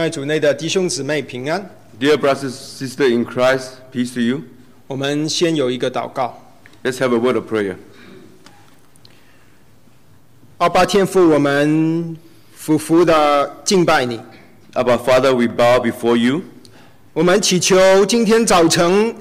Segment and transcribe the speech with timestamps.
[0.00, 1.70] 爱主内的弟兄姊妹平安。
[2.00, 4.40] Dear brothers sisters in Christ, peace to you.
[4.86, 6.40] 我们先有一个祷告。
[6.82, 7.76] Let's have a word of prayer.
[10.56, 12.16] 阿爸天父，我们
[12.54, 14.18] 俯伏的敬拜你。
[14.72, 16.40] Abba Father, we bow before you.
[17.12, 19.14] 我们祈求今天早晨，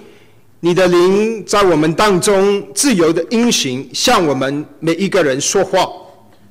[0.61, 5.85] 你的灵在我们当中自由的运行，向我们每一个人说话。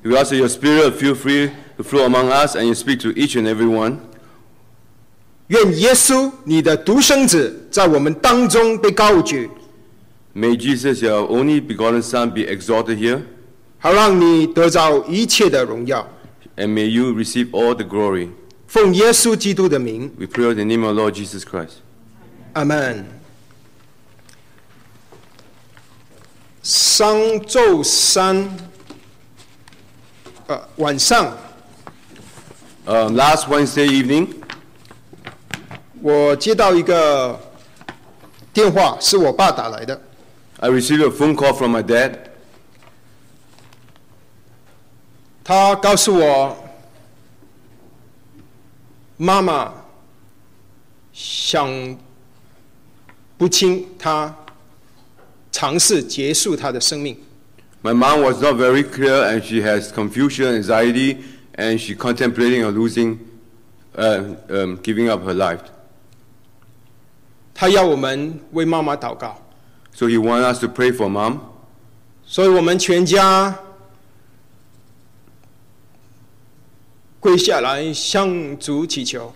[0.03, 3.35] We ask your Spirit feel free to flow among us and you speak to each
[3.35, 3.97] and every one.
[5.48, 9.50] 愿耶稣，你的独生子，在我们当中被高举，
[10.34, 13.20] May Jesus, your only begotten Son, be exalted here,
[13.78, 16.08] 好让你得着一切的荣耀。
[16.56, 18.30] and may you receive all the glory.
[18.66, 21.80] 奉耶稣基督的名， We pray in the name of Lord Jesus Christ.
[22.54, 23.04] 阿门。
[26.62, 28.56] 上周三，
[30.46, 31.36] 呃，晚上
[32.86, 34.28] Um, last Wednesday evening,
[36.01, 37.37] 我接到一个
[38.53, 39.99] 电话，是我爸打来的。
[40.59, 42.13] I received a phone call from my dad.
[45.43, 46.55] 他告诉我，
[49.17, 49.73] 妈妈
[51.11, 51.97] 想
[53.37, 54.33] 不清，他
[55.51, 57.17] 尝试结束他的生命。
[57.81, 61.17] My mom was not very clear and she has confusion, anxiety,
[61.55, 63.17] and she contemplating on losing,
[63.95, 65.61] uh, um, giving up her life.
[67.59, 69.37] 他要我们为妈妈祷告
[69.93, 71.39] ，So he wants us to pray for mom.
[72.25, 73.53] 所以我们全家
[77.19, 79.33] 跪下来向主祈求。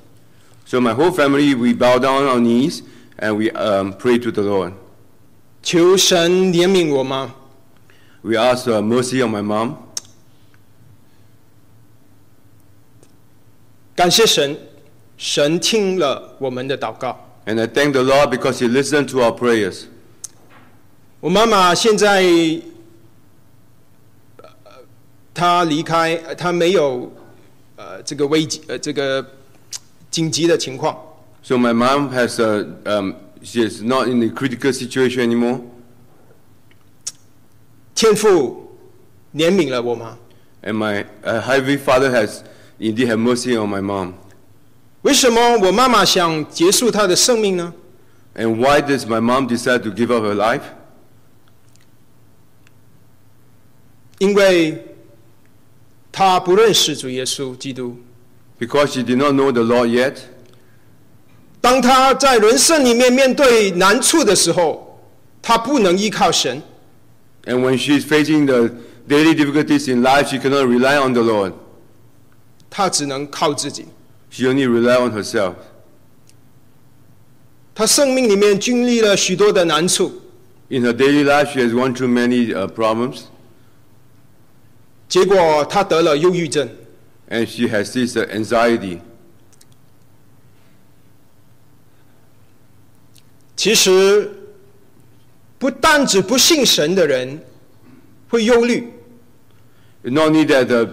[0.65, 2.79] So my whole family, we bow down on our knees
[3.17, 4.71] and we um, pray to the Lord.
[5.61, 7.35] 求神怜悯我妈
[8.21, 9.73] ，We ask uh, mercy on my mom.
[13.93, 14.57] 感谢神，
[15.17, 17.19] 神听了我们的祷告。
[17.46, 19.84] And I thank the Lord because he listened to our prayers.
[21.20, 22.22] 我妈妈现在，
[24.36, 24.70] 呃，
[25.32, 27.10] 她离开，呃她没有，
[27.76, 29.26] 呃，这个危机，呃，这个
[30.10, 30.96] 紧急的情况。
[31.42, 35.62] So my mom has, uh, um, she is not in the critical situation anymore.
[37.94, 38.76] 天父
[39.34, 40.18] 怜悯了我妈。
[40.62, 42.42] And my uh, Heavenly Father has
[42.78, 44.14] indeed had mercy on my mom.
[45.03, 47.73] 为什么我妈妈想结束她的生命呢
[48.35, 50.61] ？And why does my mom decide to give up her life?
[54.19, 54.95] 因为
[56.11, 57.97] 她不认识主耶稣基督。
[58.59, 60.15] Because she did not know the Lord yet.
[61.59, 65.01] 当她在人生里面面对难处的时候，
[65.41, 66.61] 她不能依靠神
[67.45, 68.69] ，And when she is facing the
[69.07, 71.53] daily difficulties in life, she cannot rely on the Lord.
[72.69, 73.87] 她只能靠自己。
[74.32, 75.54] She only rely on herself.
[77.74, 80.20] 她生命里面经历了许多的难处，
[80.68, 83.22] In her daily life, she has gone through many uh, problems,
[85.08, 86.68] 结果她得了忧郁症。
[87.30, 88.98] and she has this uh, anxiety.
[93.56, 94.30] 其实，
[95.58, 97.40] 不单指不信神的人
[98.28, 98.92] 会忧虑，
[100.04, 100.88] It's not only that uh,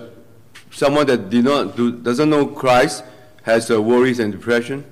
[0.72, 3.03] someone that did not do, doesn't know Christ
[3.45, 4.83] has uh, worries and depression.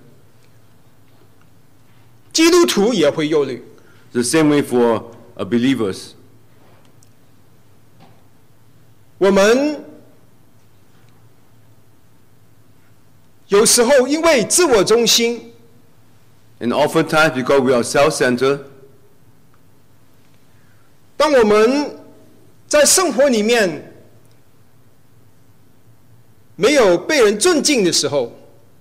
[2.33, 3.63] 基督徒也会忧虑。
[4.13, 5.05] The same way for
[5.37, 6.13] uh, believers.
[9.19, 9.85] 我们
[13.49, 15.53] 有时候因为自我中心
[16.61, 18.61] ，And oftentimes, because we are self-centered,
[21.17, 21.99] 当我们
[22.69, 23.93] 在生活里面
[26.55, 28.38] 没有被人尊敬的时候，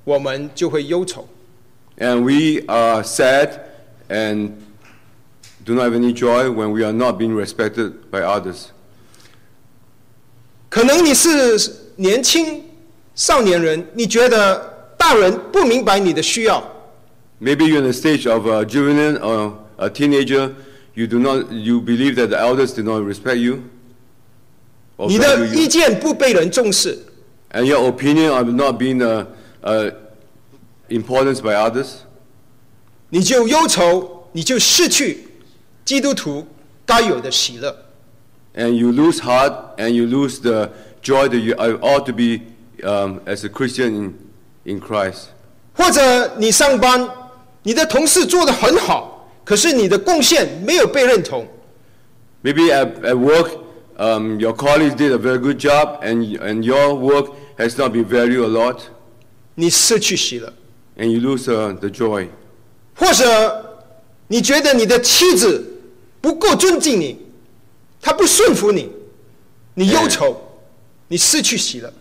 [0.07, 1.27] 我们就会忧愁。
[1.99, 3.51] and we are sad
[4.09, 4.53] and
[5.65, 8.67] do not have any joy when we are not being respected by others.
[10.69, 12.65] 可能你是年轻
[13.15, 16.63] 少年人，你觉得大人不明白你的需要，
[17.41, 20.53] Maybe you're in the stage of a juvenile or a teenager.
[20.95, 21.51] You do not.
[21.51, 23.63] You believe that the elders do not respect you.
[24.97, 26.99] Or 你 value 的意 you, 见不被人重视，
[27.53, 29.27] and your opinion are not being uh,
[29.63, 29.93] uh,
[30.89, 32.03] importance by others.
[33.11, 35.29] 你就忧愁，你就失去
[35.85, 36.47] 基督徒
[36.87, 37.77] 该有的喜乐。
[38.55, 40.71] and you lose heart and you lose the
[41.03, 42.43] joy that you ought to be
[42.83, 44.15] um, as a Christian in,
[44.65, 45.29] in Christ.
[45.75, 47.09] 或者你上班，
[47.63, 51.47] 你的同事做得很好，可是你的贡献没有被认同，
[52.43, 53.59] Maybe at, at work,
[53.97, 58.05] um, your colleagues did a very good job and, and your work has not been
[58.05, 58.81] valued a lot.
[59.55, 60.53] 你失去喜乐；
[60.98, 62.28] And you lose uh, the joy.
[62.96, 63.80] 或者
[64.28, 65.64] 你觉得你的妻子
[66.20, 67.20] 不够尊敬你，
[68.02, 68.92] 她不顺服你，
[69.76, 70.36] 你忧愁，
[71.08, 71.94] 你失去喜乐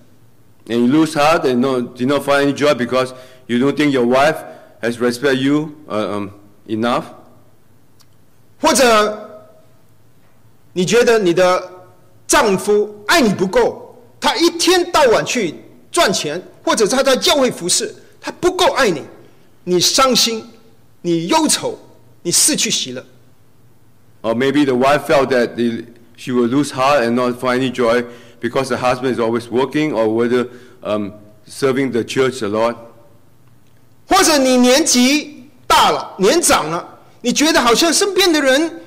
[0.66, 3.12] ；And you lose heart and not, do not find any joy because
[3.46, 4.36] you don't think your wife
[4.80, 6.30] has respect you uh, um,
[6.66, 7.04] enough.
[8.60, 9.44] 或者
[10.72, 11.70] 你觉得你的
[12.26, 15.54] 丈夫爱你不够，他一天到晚去
[15.92, 19.02] 赚钱，或者他在教会服侍，他不够爱你，
[19.64, 20.44] 你伤心，
[21.02, 21.78] 你忧愁，
[22.22, 23.04] 你失去喜乐。
[24.22, 25.84] Or maybe the wife felt that the,
[26.16, 28.04] she will lose heart and not find any joy
[28.40, 30.48] because the husband is always working or whether
[30.82, 31.12] um,
[31.46, 32.76] serving the church a lot.
[34.08, 38.82] 或者你年纪大了，年长了，你觉得好像身边的人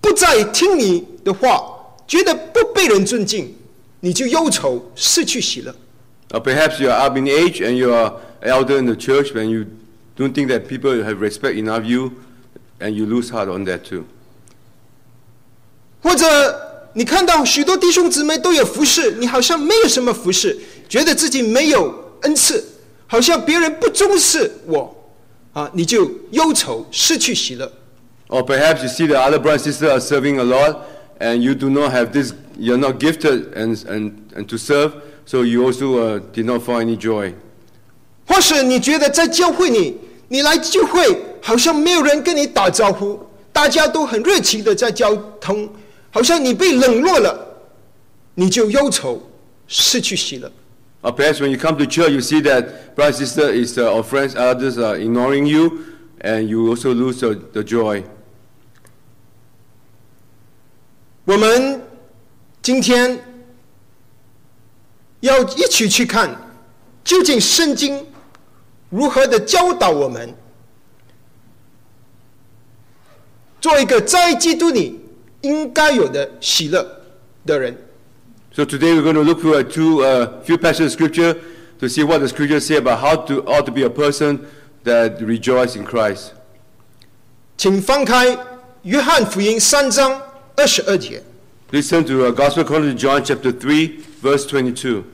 [0.00, 1.62] 不再听你的话，
[2.06, 3.54] 觉得不被人尊敬，
[4.00, 5.74] 你就忧愁，失去喜乐。
[6.33, 9.65] Or perhaps you are up in age and you are elder in the church when you
[10.17, 12.11] don't think that people have respect enough you
[12.79, 14.05] and you lose heart on that too.
[16.01, 16.25] 或者
[16.93, 20.57] 你看到许多弟兄姊妹都有服侍，你好像没有什么服侍，
[20.89, 22.63] 觉得自己没有恩赐，
[23.07, 24.95] 好像别人不重视我，
[25.53, 27.71] 啊，你就忧愁，失去喜乐。
[28.29, 30.81] Or perhaps you see the other brothers and sisters are serving a lot
[31.19, 34.91] and you do not have this, you're not gifted and, and, and to serve,
[35.24, 37.32] So you also uh, did not find any joy.
[38.26, 39.98] 或是你觉得在教会里，
[40.28, 41.02] 你来聚会
[41.42, 43.18] 好像没有人跟你打招呼，
[43.52, 45.68] 大家都很热情的在交通，
[46.10, 47.58] 好像你被冷落了，
[48.34, 49.22] 你就忧愁，
[49.66, 50.50] 失去喜乐。
[51.02, 54.04] Or perhaps when you come to church, you see that brother and sister is, uh, or
[54.04, 55.80] friends, others are ignoring you,
[56.20, 58.04] and you also lose the, the joy.
[61.24, 61.82] 我们
[62.62, 63.18] 今天
[65.22, 66.36] 要一起去看，
[67.02, 68.04] 究竟圣经
[68.90, 70.34] 如何的教导我们，
[73.60, 75.00] 做一个在基督里
[75.42, 76.84] 应该有的喜乐
[77.46, 77.76] 的人。
[78.52, 81.36] So today we're going to look through a two, uh, few passages of scripture
[81.78, 84.40] to see what the scriptures say about how to ought to be a person
[84.84, 86.32] that rejoice in Christ.
[87.56, 88.36] 请翻开
[88.82, 90.20] 约翰福音三章
[90.56, 91.22] 二十二节。
[91.80, 95.04] Turn to uh, Gospel according to John chapter 3, verse 22.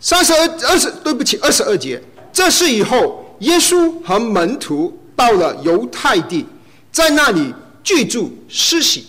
[0.00, 2.02] 三十二二十，对不起，二十二节。
[2.32, 6.44] 这是以后，耶稣和门徒到了犹太地，
[6.90, 7.54] 在那里
[7.84, 9.06] 居住施洗。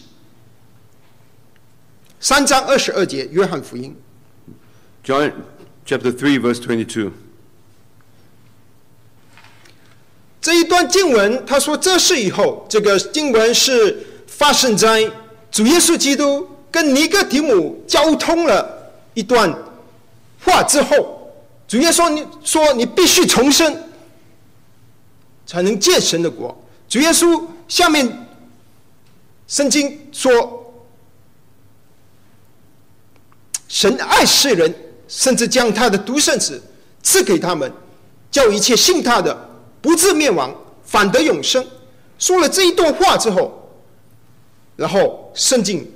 [2.19, 3.95] 三章二十二节，约翰福音。
[5.03, 5.33] John
[5.87, 7.11] chapter 3, verse 22.
[10.39, 14.05] 这一段经文，他说这事以后，这个经文是
[14.39, 15.03] 发生在
[15.51, 19.53] 主耶稣基督跟尼哥底母交通了一段
[20.45, 21.29] 话之后，
[21.67, 23.75] 主耶稣说你必须重生，
[25.45, 26.57] 才能见神的国。
[26.87, 28.27] 主耶稣下面
[29.45, 30.73] 圣经说，
[33.67, 34.73] 神爱世人，
[35.09, 36.63] 甚至将他的独生子
[37.03, 37.69] 赐给他们，
[38.31, 39.37] 叫一切信他的
[39.81, 40.55] 不至灭亡，
[40.85, 41.67] 反得永生。
[42.17, 43.58] 说了这一段话之后，
[44.78, 45.86] 然后圣经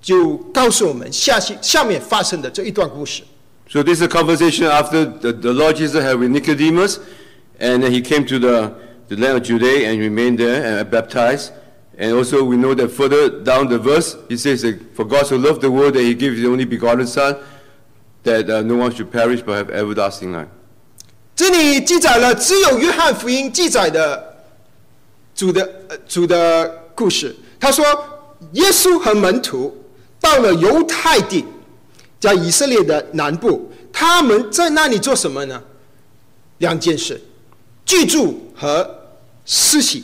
[0.00, 3.22] 就告诉我们下下下面发生的这一段故事。
[3.68, 7.00] So this is a conversation after the, the Lord Jesus had with Nicodemus,
[7.58, 8.72] and then he came to the,
[9.08, 11.52] the land of Judea and remained there and baptized.
[11.98, 15.36] And also we know that further down the verse, he says that for God so
[15.36, 17.36] loved the world that he gave his only begotten Son,
[18.22, 20.48] that uh, no one should perish but have everlasting life.
[21.34, 24.36] 这里记载了只有约翰福音记载的
[25.34, 27.34] 主的、呃、主的故事。
[27.63, 27.85] 他说，
[28.51, 29.73] 耶稣和门徒
[30.19, 31.45] 到了犹太地，
[32.19, 35.63] 在以色列的南部，他们在那里做什么呢？
[36.57, 37.21] 两件事：
[37.85, 39.07] 居住和
[39.45, 40.03] 施洗。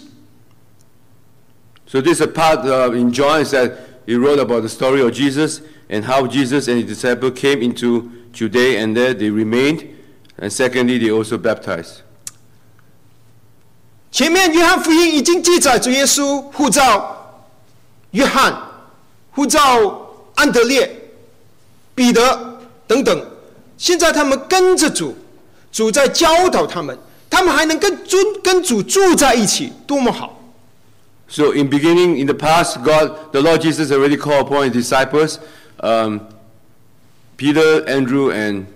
[1.85, 3.73] So this is a part of in John that
[4.07, 8.09] he wrote about the story of Jesus and how Jesus and his disciples came into
[8.31, 9.85] Judea and there they remained.
[10.37, 12.03] And secondly, they also baptized.
[14.13, 17.17] 前面约翰福音已经记载主耶稣呼召
[18.12, 18.56] 约翰、
[19.30, 21.10] 呼召安德烈、
[21.94, 23.26] 彼得等等，
[23.76, 25.16] 现在他们跟着主，
[25.72, 26.96] 主在教导他们，
[27.28, 30.40] 他们还能跟主跟主住在一起，多么好！
[31.26, 35.38] So in beginning, in the past, God, the Lord Jesus already called upon his disciples,
[35.80, 36.20] um,
[37.36, 38.66] Peter, Andrew, and,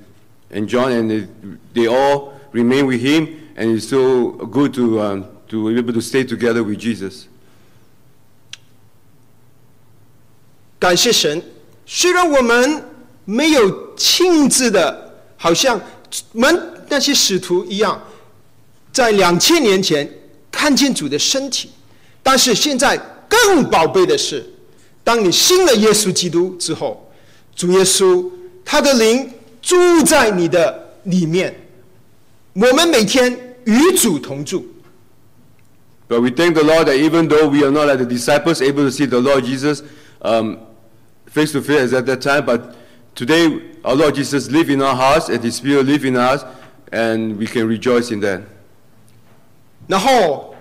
[0.50, 1.28] and John, and they,
[1.74, 6.00] they all remain with him, and it's so good to, um, to be able to
[6.00, 7.28] stay together with Jesus.
[10.83, 11.41] 感谢神，
[11.85, 12.83] 虽然我们
[13.23, 15.79] 没有亲自的好像
[16.33, 18.03] 们那些使徒一样，
[18.91, 20.05] 在两千年前
[20.51, 21.69] 看见主的身体，
[22.21, 22.97] 但是现在
[23.29, 24.45] 更宝贝的是，
[25.05, 27.09] 当你信了耶稣基督之后，
[27.55, 28.29] 主耶稣
[28.65, 31.55] 他的灵住在你的里面，
[32.51, 34.65] 我们每天与主同住。
[36.09, 38.91] But we thank the Lord that even though we are not like the disciples able to
[38.91, 39.81] see the Lord Jesus
[40.19, 40.57] um,
[41.33, 42.75] face to face at that time, but
[43.15, 46.45] today our Lord Jesus live in our hearts and His Spirit live in us,
[46.91, 48.41] and we can rejoice in that.
[49.87, 50.55] 然后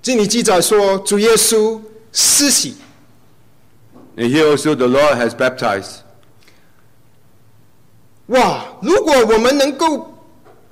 [0.00, 1.80] 这里记载说，主耶稣
[2.12, 2.76] 施洗
[4.16, 6.02] ，And here also the Lord has baptized.
[8.26, 8.64] 哇！
[8.80, 10.16] 如果我们能够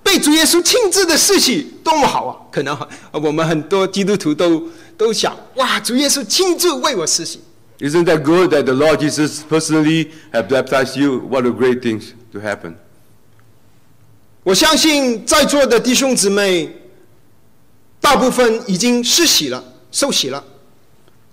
[0.02, 2.37] 被主耶稣亲自的施洗，多么好啊！
[2.52, 2.75] 可能
[3.11, 4.62] 呃我们很多基督徒都
[4.97, 7.40] 都想，哇，主耶稣亲自为我施洗。
[7.80, 11.20] Isn't that good that the Lord Jesus personally have baptized you?
[11.20, 12.76] What a great thing to happen.
[14.42, 16.70] 我相信在座的弟兄姊妹，
[18.00, 20.44] 大部分已经施洗了，受洗了。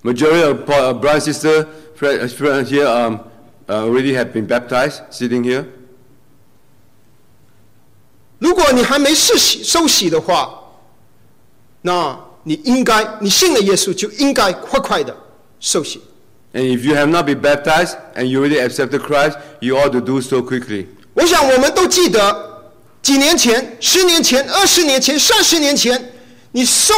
[0.04, 3.20] Majority of Paul- uh, brother and sister friend, uh, friend here um,
[3.68, 5.66] uh, already have been baptized, sitting here.
[8.40, 10.64] 如果你还没施洗受洗的话，
[11.82, 15.16] 那你应该，你信了耶稣就应该快快的
[15.60, 16.02] 受洗。
[16.55, 20.21] And if you have not been baptized and you already accepted Christ, you ought to do
[20.21, 20.87] so quickly.
[21.15, 26.13] 我想我们都记得，几年前、十年前、二十年前、三十年前，
[26.53, 26.95] 你受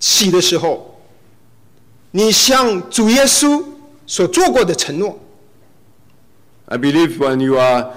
[0.00, 0.98] 洗的时候，
[2.12, 3.62] 你向主耶稣
[4.06, 5.18] 所做过的承诺。
[6.66, 7.92] I believe when you are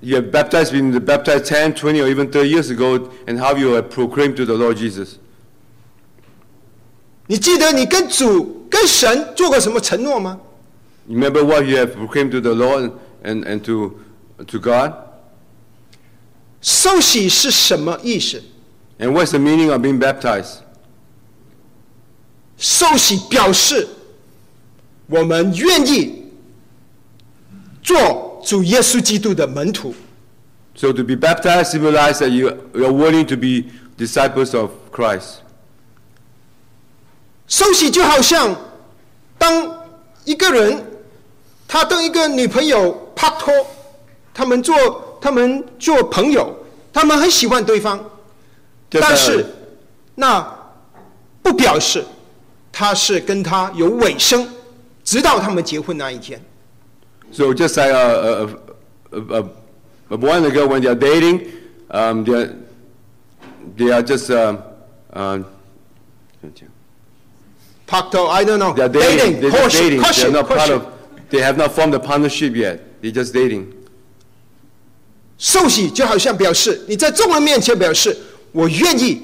[0.00, 3.72] you have baptized, been baptized 10, 20, or even 30 years ago, and how you
[3.72, 5.18] have proclaimed to the Lord Jesus.
[7.26, 10.40] 你记得你跟主、跟神做过什么承诺吗？
[11.06, 13.98] You remember what you have proclaimed to the Lord and, and to,
[14.46, 14.92] to God?
[16.60, 18.42] 受洗是什么意思？
[18.98, 20.58] And what's the meaning of being baptized?
[22.58, 23.88] 受洗表示
[25.06, 26.30] 我们愿意
[27.82, 29.94] 做主耶稣基督的门徒。
[30.74, 35.40] So to be baptized symbolizes that you, you are willing to be disciples of Christ.
[37.47, 38.55] 受洗就好像
[39.37, 39.85] 当
[40.23, 40.83] 一个人
[41.67, 43.53] 他跟一个女朋友拍拖，
[44.33, 46.55] 他们做他们做朋友，
[46.93, 48.03] 他们很喜欢对方，
[48.89, 49.45] 但是
[50.15, 50.45] 那
[51.41, 52.03] 不表示
[52.71, 54.47] 他是跟他有尾声，
[55.03, 56.41] 直到他们结婚那一天。
[57.31, 58.49] So just like a, a,
[59.11, 59.49] a, a,
[60.09, 61.47] a boy and a girl when they are dating,
[61.89, 62.55] um, they are,
[63.77, 64.59] they are just um,
[65.13, 65.45] um,
[67.86, 69.40] 拍拖，I don't know， they are dating.
[69.40, 70.00] They're just dating.
[70.00, 70.82] They are courtship，courtship， not part courtship of.
[71.30, 72.80] They have not formed a partnership yet.
[73.02, 73.66] They're just dating.
[75.38, 78.16] 受洗就好像表示你在众人面前表示
[78.52, 79.22] 我愿意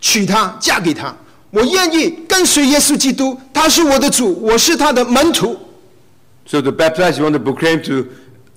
[0.00, 1.14] 娶她，嫁给他，
[1.50, 5.58] 我愿意跟随耶稣基督，他是我的主，我是他的门徒。
[6.46, 8.06] So to baptize, you want to proclaim to,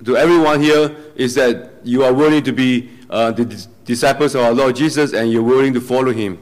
[0.06, 4.44] to everyone here is that you are willing to be uh, the dis- disciples of
[4.44, 6.38] our Lord Jesus and you're willing to follow him.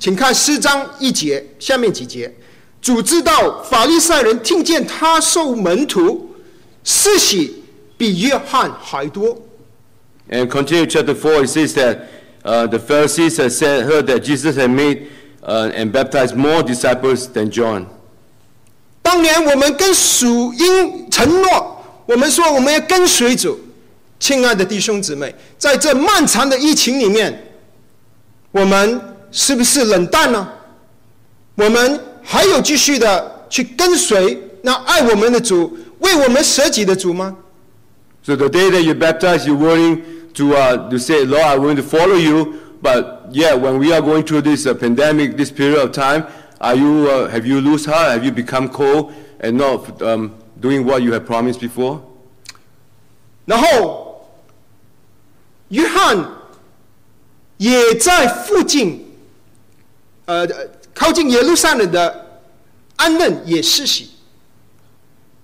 [0.00, 2.34] 请看诗章一节，下面几节。
[2.80, 6.34] 主知道法利赛人听见他受门徒
[6.82, 7.62] 施洗
[7.98, 9.36] 比约翰还多
[10.30, 11.98] ，And continue chapter four, it says that
[12.42, 15.08] uh, the Pharisees had said, heard that Jesus had made
[15.42, 17.84] uh, and baptized more disciples than John.
[19.02, 23.60] 当年我们跟属因承诺，我们说我们要跟随主。
[24.18, 27.52] 亲爱的弟兄姊妹，在这漫长的疫情里面，
[28.50, 29.00] 我们
[29.31, 30.47] 是不是冷淡呢？
[31.55, 37.35] 我们还有继续的去跟随那爱我们的主、为我们舍己的主吗？
[38.23, 40.01] So the day that you baptize, you're willing
[40.33, 42.55] to, uh, to say, Lord, I'm willing to follow you.
[42.81, 46.25] But yeah, when we are going through this uh, pandemic, this period of time,
[46.59, 48.11] are you, uh, have you lose heart?
[48.11, 52.01] Have you become cold and not um, doing what you have promised before?
[53.45, 54.27] 然后，
[55.69, 56.27] 约翰
[57.57, 59.05] 也在附近，
[60.29, 60.47] 呃，
[60.93, 62.41] 靠近耶路撒冷的
[62.95, 64.09] 安嫩也施洗。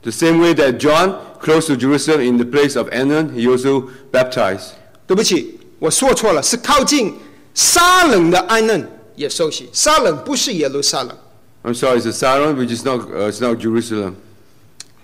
[0.03, 3.89] The same way that John, close to Jerusalem in the place of Anon, he also
[4.11, 4.71] baptized.
[5.05, 7.15] 对不起，我说错了，是靠近
[7.53, 9.69] 沙冷的安嫩也受洗。
[9.71, 11.15] 沙冷不是耶路撒冷，
[11.63, 14.13] I'm sorry, it's a Saron, which is not, uh, it's not Jerusalem.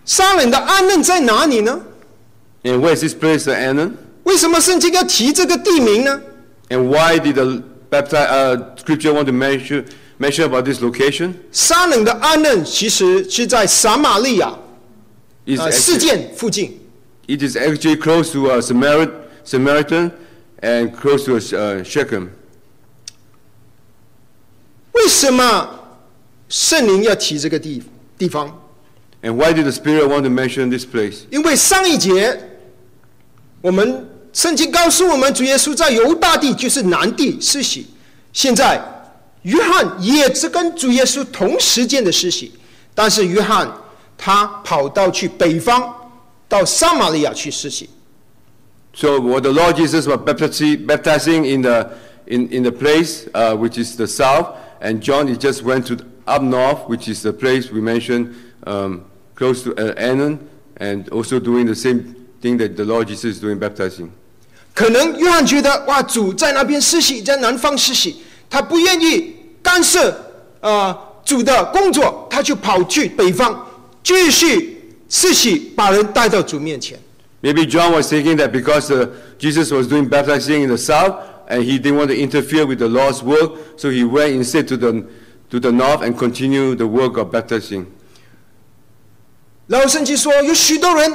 [0.06, 1.80] 沙冷的安嫩在哪里呢？
[2.64, 3.92] And where is this place, uh, Anon?
[4.24, 6.22] 为什么圣经要提这个地名呢？
[6.70, 9.86] And why did the bapti- uh, scripture want to mention,
[10.20, 11.34] mention about this location?
[11.52, 14.58] 沙冷的安嫩其实是在撒玛利亚
[15.46, 16.80] It's 呃事 actually, 件附近。
[17.28, 19.12] it is actually close to uh, Samaritan,
[19.46, 20.12] Samaritan
[20.62, 22.30] and close to uh, Shechem.
[24.94, 25.70] 为什么
[26.50, 27.84] 圣灵要提这个地
[28.18, 28.62] 地方？
[29.22, 31.22] And why did the Spirit want to mention this place?
[31.30, 32.40] 因为上一节
[33.62, 37.87] 我们 圣经告诉我们，主耶稣在犹大地就是南地施洗，
[38.33, 38.83] 现在
[39.43, 42.53] 约翰也是跟主耶稣同时间的施洗，
[42.95, 43.71] 但是约翰
[44.17, 45.93] 他跑到去北方，
[46.49, 47.91] 到撒玛利亚去施洗。
[48.95, 51.91] So what the Lord Jesus was baptizing, baptizing in the
[52.27, 55.97] in, in the place uh, which is the south, and John he just went to
[56.27, 58.35] up north, which is the place we mentioned
[58.67, 60.39] um, close to uh, Anon,
[60.77, 64.13] and also doing the same thing that the Lord Jesus is doing baptizing.
[64.75, 70.15] 可能约翰觉得哇，主在那边施洗，在南方施洗，他不愿意干涉
[70.61, 73.67] 呃主的工作，他就跑去北方
[74.03, 76.99] 继续施洗，把人带到主面前。
[77.43, 81.17] Maybe John was thinking that because uh, Jesus was doing baptizing in the south,
[81.49, 84.77] and he didn't want to interfere with the Lord's work, so he went instead to
[84.77, 85.05] the
[85.51, 87.87] to the north and continued the work of baptizing.
[89.67, 91.13] 然后圣经说有许多人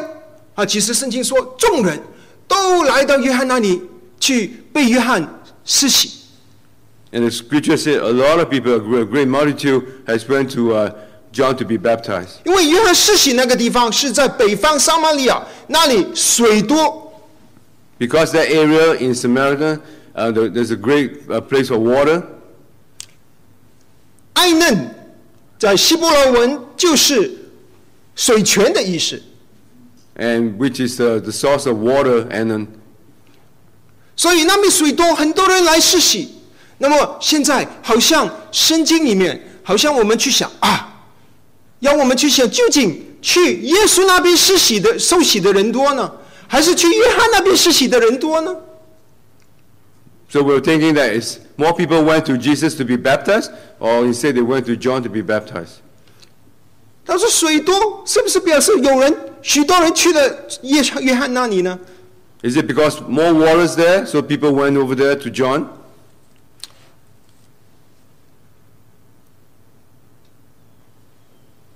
[0.53, 1.99] 啊，其实圣经说众人
[2.47, 3.81] 都来到约翰那里
[4.19, 6.11] 去被约翰施洗。
[7.11, 10.91] And the scripture said a lot of people, a great, multitude, has went to uh,
[11.31, 12.39] John to be baptized.
[12.43, 17.13] 因为约翰施洗那个地方是在北方撒玛利亚，那里水多
[17.97, 22.23] ，Because that area in uh, there- there's a great uh, place of water.
[24.33, 24.93] 埃嫩
[25.57, 27.31] 在希伯来文就是
[28.15, 29.21] 水泉的意思。
[30.16, 32.26] and which is uh, the source of water.
[32.30, 32.66] And then,
[34.16, 36.34] 所以那边水多，很多人来施洗。
[36.78, 41.04] 那么现在好像圣经里面，好像我们去想啊，
[41.80, 46.12] 要我们去想，究竟去耶稣那边施洗的受洗的人多呢，
[46.48, 48.56] 还是去约翰那边施洗的人多呢？
[50.28, 54.34] so we're thinking that it's more people went to Jesus to be baptized, or instead
[54.34, 55.82] they went to John to be baptized.
[57.07, 60.19] 他说水多，是不是表示有人许多人去了
[60.61, 61.79] 约约翰那里呢
[62.43, 65.67] ？Is it because more water is there, so people went over there to John?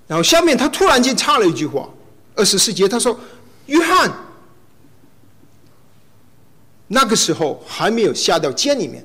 [0.08, 1.90] 然后下面他突然间插了一句话，
[2.36, 3.18] 二十四节他说
[3.68, 4.14] ：“约翰
[6.88, 9.04] 那个时候还没有下到监里面。”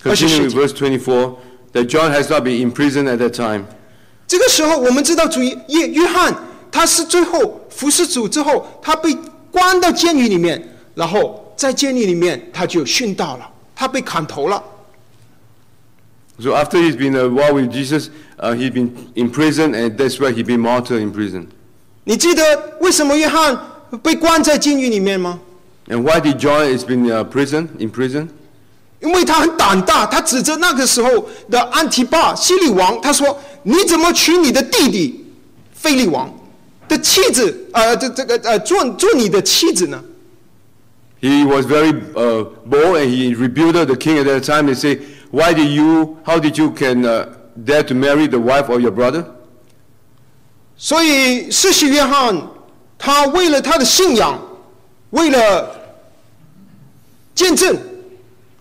[0.00, 1.36] Continuing verse 24,
[1.72, 3.66] that John has not been in prison at that time.
[4.30, 6.32] 这个时候，我们知道主约约翰
[6.70, 9.12] 他是最后服侍主之后，他被
[9.50, 14.62] 关到监狱里面，然后在监狱里面他就殉道了，他被砍头了。
[16.38, 20.30] So after he's been a while with Jesus, uh, he's been in prison, and that's why
[20.32, 21.46] he's been martyred in prison.
[22.04, 23.58] 你记得为什么约翰
[24.00, 25.40] 被关在监狱里面吗
[25.88, 28.28] ？And why did John has been uh, prison in prison?
[29.00, 35.24] 因为他很胆大，他指着那个时候的安提巴西利王，他说：“你怎么娶你的弟弟
[35.72, 36.30] 菲利王
[36.86, 37.68] 的妻子？
[37.72, 40.02] 呃，这这个呃，做做你的妻子呢？”
[41.22, 44.66] He was very uh, bold, and he rebuked the king at that time.
[44.66, 46.16] They say, "Why did you?
[46.24, 49.24] How did you can uh, dare to marry the wife of your brother?"
[50.78, 52.40] 所以，施洗约翰
[52.98, 54.38] 他为了他的信仰，
[55.10, 55.70] 为了
[57.34, 57.76] 见证，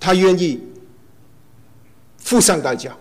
[0.00, 0.60] 他愿意
[2.18, 2.96] 付上代价。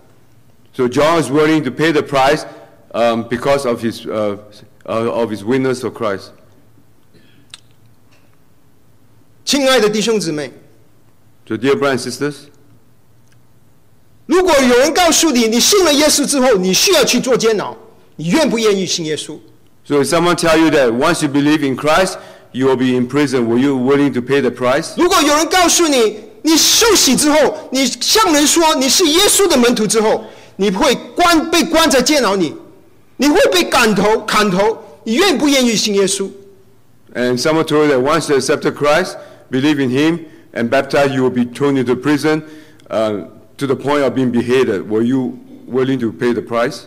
[0.74, 2.46] So John is willing to pay the price
[2.94, 4.38] um, because of his uh,
[4.86, 6.32] uh, of his witness of Christ.
[9.46, 10.52] 亲爱的弟兄姊妹，
[11.48, 12.36] So, dear brothers and sisters,
[14.26, 17.76] 如果有人告诉你，你信了耶稣之后，你需要去做监牢，
[18.16, 19.38] 你愿不愿意信耶稣？
[19.86, 22.18] so if someone tell you that once you believe in Christ,
[22.54, 24.94] you will be in prison, will you willing to pay the price?
[24.96, 30.25] 如果有人告诉你， 你受洗之后，你向人说你是耶稣的门徒之后，
[30.57, 32.55] 你会关被关在监牢里，
[33.19, 36.27] 你会被砍头砍头，你愿不愿意信耶稣
[37.15, 39.17] ？And someone told that once you accepted Christ,
[39.51, 40.21] believe in Him,
[40.55, 42.43] and baptized, you will be thrown into prison
[42.89, 43.27] uh,
[43.59, 44.89] to the point of being beheaded.
[44.89, 46.87] Were you willing to pay the price?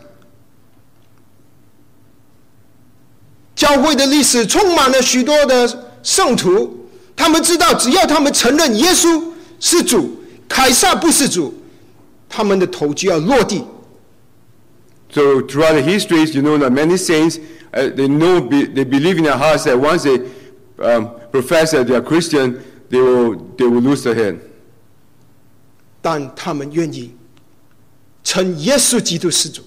[3.56, 9.21] 教会的历史充满了许多的圣徒，他们知道，只要他们承认耶稣
[9.61, 11.55] 是主，凯撒不是主，
[12.29, 13.64] 他们的头就要落地。
[15.11, 17.38] So throughout the histories, you know that many saints,
[17.72, 20.20] uh, they know, be, they believe in their hearts that once they
[20.79, 24.40] um, profess that they are Christian, they will, they will lose their head.
[26.03, 27.14] 但他们愿意
[28.22, 29.62] 称耶稣基督是主。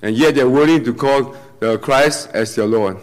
[0.00, 2.96] And yet they're willing to call uh, Christ as their Lord.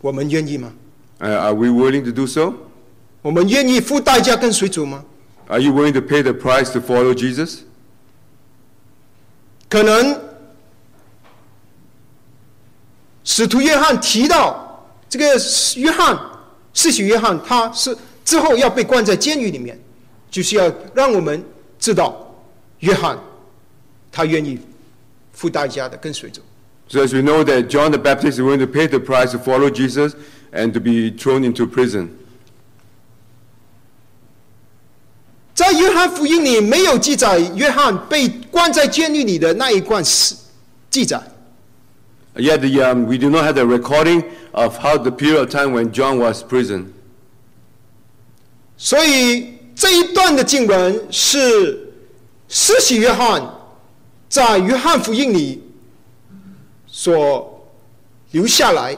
[0.00, 0.72] 我们愿意吗？
[1.20, 2.54] Uh, are we willing to do so?
[3.21, 5.03] 我们愿意付代价跟随主吗
[5.47, 7.59] ？Are you willing to pay the price to follow Jesus?
[9.69, 10.19] 可能
[13.23, 15.25] 使徒约翰提到这个
[15.75, 16.19] 约翰，
[16.73, 19.79] 世袭约翰，他是之后要被关在监狱里面，
[20.29, 21.43] 就是要让我们
[21.79, 22.35] 知道，
[22.79, 23.17] 约翰
[24.11, 24.59] 他愿意
[25.31, 26.41] 付代价的跟随主。
[26.89, 29.69] So as we know that John the Baptist is willing to pay the price to follow
[29.69, 30.13] Jesus
[30.51, 32.09] and to be thrown into prison.
[35.61, 40.33] 在约翰福音里没有记载约翰被关在监狱里的那一段史
[40.89, 41.21] 记载
[42.35, 45.91] ，Yet the, um, we do not have the recording of how the period of time when
[45.91, 46.85] John was prison.
[48.75, 51.93] 所以这一段的经文是
[52.47, 53.47] 施洗约翰
[54.27, 55.61] 在约翰福音里
[56.87, 57.67] 所
[58.31, 58.97] 留下来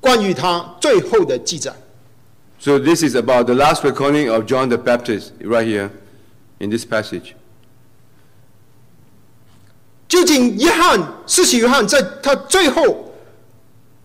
[0.00, 1.72] 关于他最后的记载。
[2.61, 5.91] So this is about the last recording of John the Baptist right here
[6.59, 7.35] in this passage.
[10.07, 13.13] 究竟约翰施洗约翰在他最后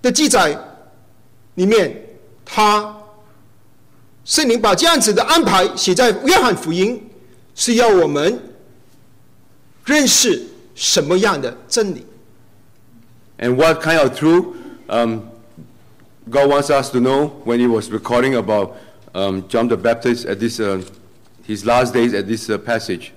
[0.03, 0.59] 的记载
[1.55, 1.97] 里面，
[2.45, 2.95] 他
[4.25, 7.09] 圣灵把这样子的安排写在约翰福音，
[7.55, 8.39] 是要我们
[9.85, 12.05] 认识什么样的真理？
[13.39, 14.55] And what kind of truth
[14.89, 15.23] um,
[16.30, 18.76] God wants us to know when He was recording about
[19.14, 20.82] um, John the Baptist at this, uh,
[21.46, 23.12] his last days at this uh, passage.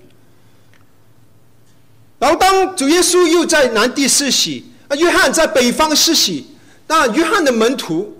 [2.19, 6.45] 然后当主耶稣又在南地施洗，啊，约翰在北方施洗，
[6.87, 8.15] 那约翰的门徒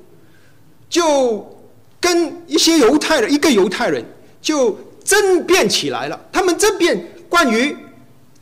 [0.89, 1.58] 就
[1.99, 4.04] 跟一些犹太人，一个犹太人
[4.41, 6.19] 就争辩起来了。
[6.32, 7.77] 他们争辩关于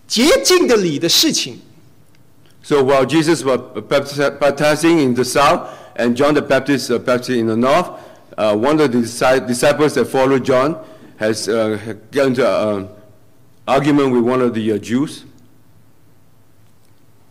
[0.07, 1.59] 洁净的礼的事情。
[2.63, 5.67] So while Jesus was baptiz- baptizing in the south
[5.98, 7.88] and John the Baptist uh, baptizing in the north,
[8.36, 10.76] uh, one of the disci- disciples that followed John
[11.18, 12.88] has uh, had got into an
[13.66, 15.24] argument with one of the uh, Jews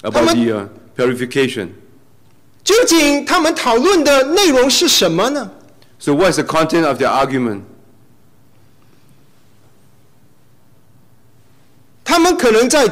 [0.03, 0.45] about Come on.
[0.45, 1.75] the uh, purification.
[2.63, 5.51] 究竟他们讨论的内容是什么呢？
[5.99, 7.62] So what is the content of their argument?
[12.05, 12.86] 他们可能在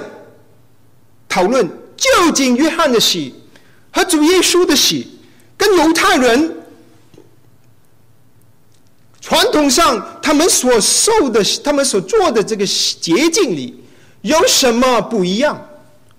[1.30, 3.36] 讨论究竟约翰的洗
[3.92, 5.15] 和主耶稣的洗
[5.67, 6.55] 跟犹太人
[9.21, 13.83] 传统上他们所受的、他们所做的这个洁净里
[14.23, 15.69] 有什么不一样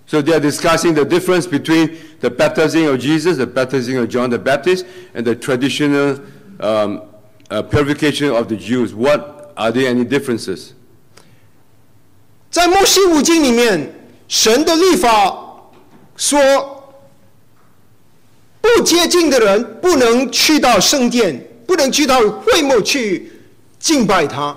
[0.08, 4.30] ？So they are discussing the difference between the baptizing of Jesus, the baptizing of John
[4.30, 6.20] the Baptist, and the traditional
[6.60, 7.02] um,
[7.50, 8.94] uh, purification of the Jews.
[8.94, 10.74] What are there any differences?
[12.52, 13.94] 在摩西五经里面，
[14.28, 15.62] 神的律法
[16.16, 16.77] 说，
[18.76, 23.32] 不洁净的人不能去到圣殿，不能去到会幕去
[23.80, 24.56] 敬拜他。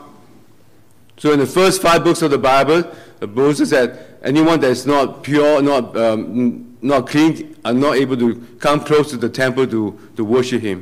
[1.18, 2.84] So in the first five books of the Bible,
[3.20, 3.92] the Moses said
[4.22, 9.10] anyone that is not pure, not, um, not clean, are not able to come close
[9.10, 10.80] to the temple to, to worship him.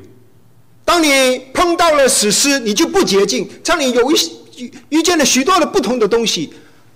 [0.85, 3.49] 当你碰到了死尸，你就不洁净。
[3.63, 4.15] 当你有一
[4.57, 6.51] 遇遇见了许多的不同的东西，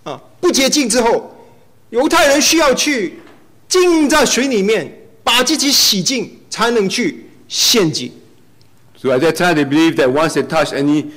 [0.05, 1.37] 啊，不洁净之后，
[1.91, 3.19] 犹太人需要去
[3.69, 8.13] 浸在水里面，把自己洗净，才能去献祭。
[8.97, 11.11] So at that time, they believed that once they touch any,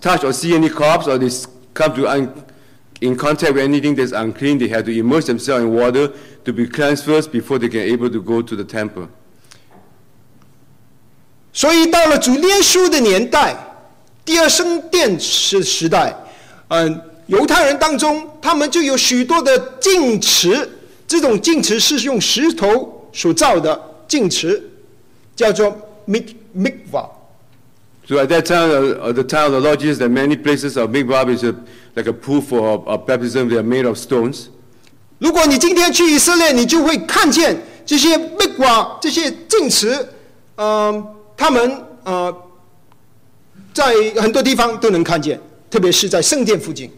[0.00, 1.30] touch or see any corpse, or they
[1.72, 2.28] come to un,
[3.00, 6.12] in contact with anything that's unclean, they had to immerse themselves in water
[6.44, 9.08] to be cleansed first before they can able to go to the temple.
[11.52, 13.56] 所以到了主耶稣的年代，
[14.24, 16.14] 第二圣殿时时代，
[16.68, 20.68] 嗯，犹太人当中，他们就有许多的净池，
[21.08, 24.62] 这种净池是用石头所造的净池，
[25.36, 27.08] 叫做 mik mikvah。
[28.06, 30.76] So at that time, uh, at the time of the Lord Jesus, there are many places
[30.76, 31.54] of Bob is a,
[31.94, 33.48] like a pool for of baptism.
[33.48, 34.48] They are made of stones.
[35.18, 40.08] 如果你今天去以色列，你就会看见这些 mikvah 这些净池，
[40.56, 42.34] 嗯、他们呃，
[43.72, 45.38] 在很多地方都能看见，
[45.70, 46.90] 特别是在圣殿附近。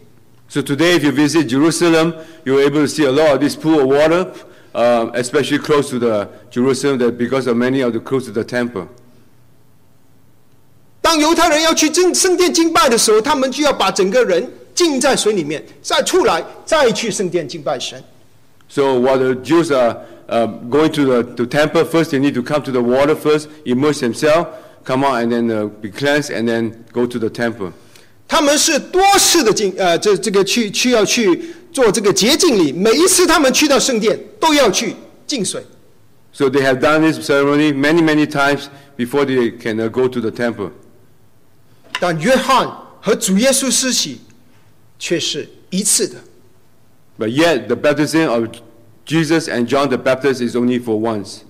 [0.49, 2.13] So today, if you visit Jerusalem,
[2.45, 4.31] you're able to see a lot of this pool of water,
[4.74, 8.44] um, especially close to the Jerusalem, that because of many of the close to the
[8.44, 8.88] temple.
[11.00, 18.02] 当犹太人要去圣圣殿敬拜的时候，他们就要把整个人浸在水里面，再出来，再去圣殿敬拜神。
[18.68, 19.96] So while the Jews are
[20.28, 23.48] um, going to the to temple, first they need to come to the water first,
[23.64, 24.48] immerse themselves,
[24.84, 27.72] come out, and then uh, be cleansed, and then go to the temple.
[28.33, 34.95] 他们是多次的进呃，这这个去去要去做这个洁净礼，每一次他们去到圣殿都要去
[35.27, 35.63] 净水。
[36.33, 40.31] So they have done this ceremony many, many times before they can uh, go to the
[40.31, 40.71] temple.
[41.99, 44.21] 但约翰和主耶稣施洗
[44.97, 46.15] 却是一次的。
[47.19, 48.47] But yet, the baptism of
[49.05, 51.41] Jesus and John the Baptist is only for once.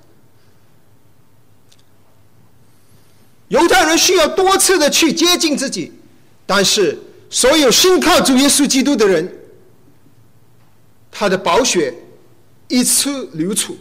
[3.47, 5.93] 犹太人需要多次的去接近自己，
[6.45, 6.97] 但是
[7.29, 9.31] 所有信靠主耶稣基督的人，
[11.11, 11.93] 他的宝血
[12.67, 13.77] 一次流出，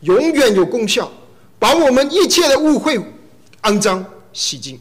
[0.00, 1.10] 永远有功效，
[1.58, 2.98] 把我们一切的误会、
[3.62, 4.78] 肮脏洗净。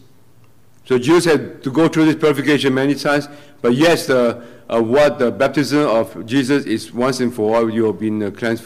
[0.87, 3.27] So Jews had to go through this purification many times,
[3.61, 7.71] but yes, the, uh, what the baptism of Jesus is once and for all.
[7.71, 8.65] You have been uh, cleansed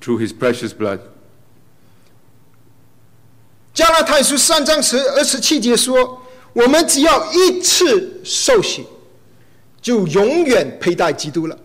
[0.00, 1.00] through His precious blood.
[3.74, 8.84] 加拉太书三章十二十七节说：“我们只要一次受洗，
[9.80, 11.56] 就永远佩戴基督了。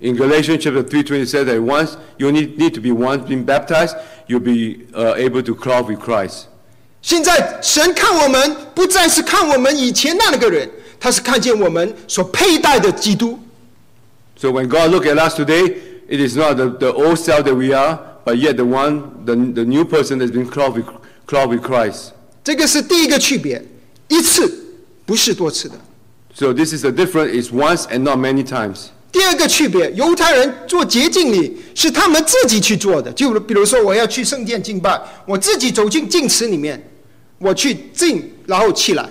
[0.00, 3.44] In Galatians chapter 3, 20 says that once you need, need to be once being
[3.44, 3.94] baptized,
[4.26, 6.46] you'll be uh, able to clothe with Christ.
[7.02, 13.38] 现在神看我们，不再是看我们以前那个人，他是看见我们所佩戴的基督。
[14.36, 15.76] So when God look at us today,
[16.08, 19.34] it is not the, the old self that we are, but yet the one, the,
[19.34, 20.86] the new person that's been clothed with,
[21.26, 22.12] clothed with Christ.
[22.42, 23.62] 这个是第一个区别，
[24.09, 24.51] 一次
[25.05, 25.75] 不是多次的。
[26.33, 28.87] So this is the difference, it's once and not many times.
[29.11, 36.83] 第二个区别，犹太人做洁净礼是他们自己去做的，就比如说我要去圣殿敬拜，我自己走进净池里面，
[37.37, 39.09] 我去敬，然后起来。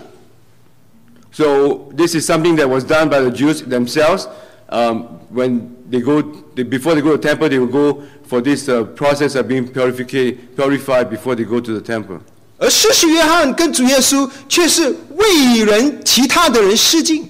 [1.32, 4.26] So this is something that was done by the Jews themselves.
[4.68, 6.22] Um, when they go,
[6.54, 9.48] they, before they go to the temple, they will go for this uh, process of
[9.48, 12.20] being purified, purified before they go to the temple.
[12.59, 17.27] 而施洗约翰跟主耶稣却是为人其他的人施敬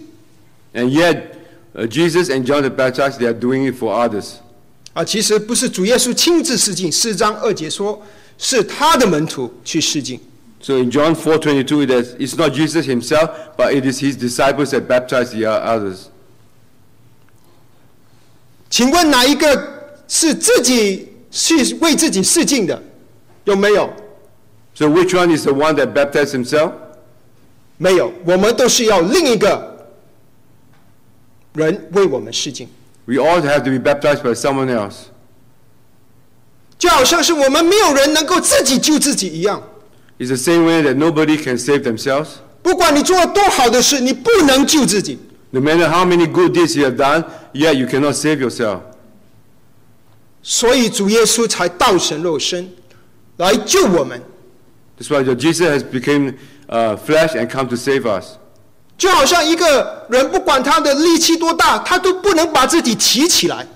[0.73, 1.21] And yet,
[1.75, 4.33] uh, Jesus and John the Baptist, they are doing it for others.
[4.93, 8.01] 啊，其实不是主耶稣亲自施敬，四章二节说
[8.37, 10.19] 是他的门徒去施敬。
[10.61, 14.87] So in John 4:22, it is, it's not Jesus himself, but it is his disciples that
[14.87, 16.07] baptize the others.
[18.69, 22.81] 请问哪一个是自己去为自己施敬的？
[23.45, 23.91] 有没有？
[24.78, 26.72] So which one is the one that baptized himself?
[27.76, 29.88] 没有，我们都是要另一个
[31.54, 32.68] 人为我们施敬，
[33.04, 34.94] We all have to be baptized by someone else.
[36.78, 39.62] 就好像是我们没有人能够自己救自己一样。
[40.18, 42.28] It's the same way that nobody can save themselves.
[42.62, 45.18] 不管你做了多好的事，你不能救自己。
[45.50, 48.80] No matter how many good deeds you have done, yet you cannot save yourself.
[50.42, 52.70] 所以主耶稣才道成肉身，
[53.36, 54.20] 来救我们。
[54.98, 56.34] That's why Jesus has become
[56.68, 58.38] uh, flesh and come to save us.
[58.96, 63.66] 就好像一个人，不管他的力气多大，他都不能把自己提起来。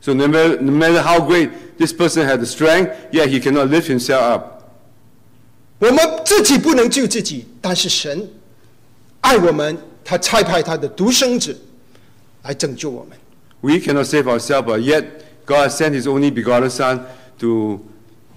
[0.00, 3.68] So no matter, no matter how great this person has the strength, yet he cannot
[3.68, 4.62] lift himself up.
[5.80, 8.28] 我们自己不能救自己，但是神
[9.20, 11.60] 爱我们，他差派他的独生子
[12.44, 13.18] 来拯救我们。
[13.62, 15.04] We cannot save ourselves, but yet
[15.44, 17.00] God sent His only begotten Son
[17.40, 17.80] to,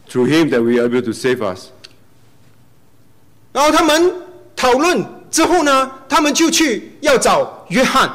[0.08, 1.70] through Him that we are able to save us.
[3.53, 4.13] 然后他们
[4.55, 8.11] 讨论之后呢，他们就去要找约翰，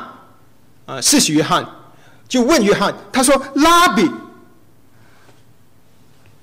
[0.85, 1.65] 啊，施洗约翰，
[2.27, 4.09] 就问约翰，他说：“拉比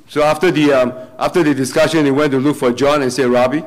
[0.09, 3.29] ，So after the, um, after the discussion, they went to look for John and said,
[3.29, 3.63] Rabbi,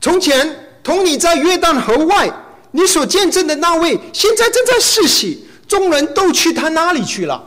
[0.00, 2.30] 从前同你在约旦河外，
[2.72, 7.42] 你所见证的那位，现在正在施洗，众人都去他那里去了。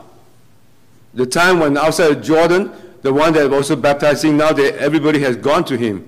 [1.14, 2.68] the time when outside Jordan,
[3.01, 6.01] the one that also baptizing now, that everybody has gone to him.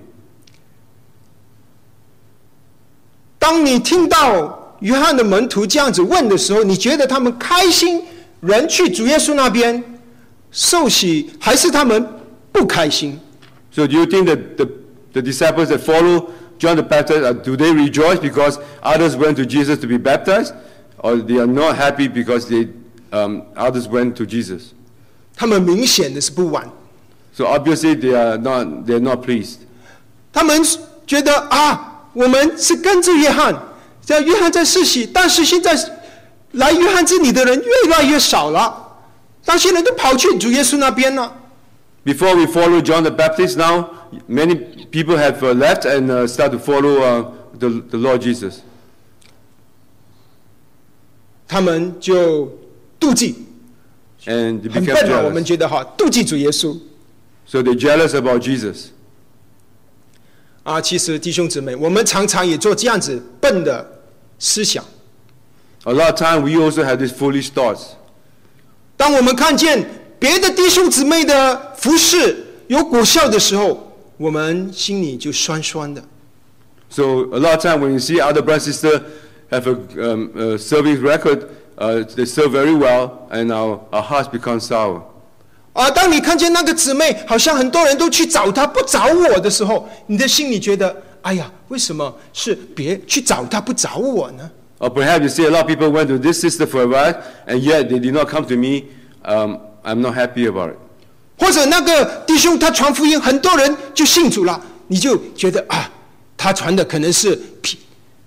[3.38, 8.02] 当你听到约翰的门徒这样子问的时候，你觉得他们开心，
[8.40, 9.82] 人去主耶稣那边
[10.50, 12.06] 受洗，还是他们
[12.52, 13.18] 不开心？
[13.70, 14.66] So do you think that the,
[15.12, 19.46] the disciples that follow John the Baptist, uh, do they rejoice because others went to
[19.46, 20.52] Jesus to be baptized?
[20.98, 22.68] Or they are not happy because they,
[23.12, 24.72] um, others went to Jesus?
[25.36, 26.68] 他们明显的是不完，
[27.35, 29.57] So obviously they are not, they are not pleased.
[30.31, 30.61] 他们
[31.05, 33.55] 觉得啊，我们是跟着约翰，
[34.05, 35.75] 叫约翰在世袭，但是现在
[36.51, 38.97] 来约翰这里的人越来越少了，
[39.45, 41.35] 那些人都跑去主耶稣那边了。
[42.05, 43.89] Before we follow John the Baptist now,
[44.27, 44.55] many
[44.91, 48.61] people have uh, left and uh, start to follow uh, the, the Lord Jesus.
[51.47, 52.51] 他们就
[52.99, 53.35] 妒忌
[54.25, 56.75] ，And 很笨啊，我们.觉得哈，妒忌主耶稣
[57.52, 58.88] So they're jealous about Jesus.
[60.64, 60.80] 啊。
[60.80, 64.02] 其实弟兄姊妹，我们常常也做这样子笨的
[64.38, 64.84] 思想。
[65.84, 67.92] A lot of time we also have these foolish thoughts.
[68.96, 69.86] 当我们看见
[70.18, 76.02] 别的弟兄姊妹的服侍有果效的时候，我们心里就酸酸的。
[76.90, 79.02] So a lot of time when you see other brother and sister
[79.50, 84.28] have a, um, a service record, uh, they serve very well, and our, our hearts
[84.28, 85.02] become sour.
[85.73, 97.15] 啊，当你看见那个姊妹好像很多人都去找她，不找我的时候，你的心里觉得，哎呀，为什么是别去找她，不找我呢？Or perhaps you see a lot of people went to this sister for a while,
[97.47, 98.83] and yet they did not come to me.
[99.23, 100.77] Um, I'm not happy about it.
[101.39, 105.89] 或者那个弟兄他传福音，很多人就信主了，你就觉得啊，
[106.37, 107.79] 他传的可能是屁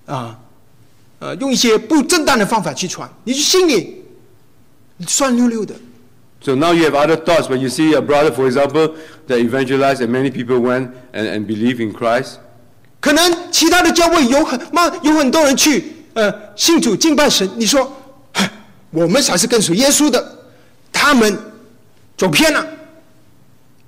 [0.07, 0.37] 啊，
[1.21, 4.05] 呃，用一些不正当的方法去传，你就心里
[5.07, 5.75] 酸溜溜的。
[6.46, 7.48] So now you have other thoughts.
[7.50, 8.96] When you see a brother, for example,
[9.28, 12.40] that evangelized, and many people went and, and believe in Christ.
[13.00, 15.84] 可能其他的教会有很妈有很多人去
[16.14, 17.92] 呃信主敬拜神，你说，
[18.34, 18.50] 唉
[18.92, 20.24] 我们才是跟随耶稣的，
[20.92, 21.38] 他们
[22.18, 22.66] 走偏了。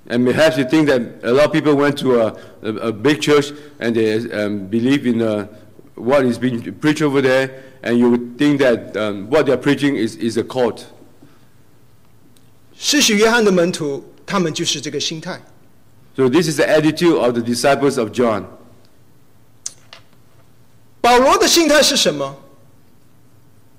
[0.08, 3.20] And perhaps you think that a lot of people went to a, a, a big
[3.20, 5.46] church and they um, believe in uh,
[5.94, 7.50] what is being preached over there,
[7.82, 10.86] and you would think that um, what they're preaching is, is a cult.
[12.81, 15.39] 施洗约翰的门徒，他们就是这个心态。
[16.15, 18.45] So this is the attitude of the disciples of John.
[21.01, 22.37] 保罗的心态是什么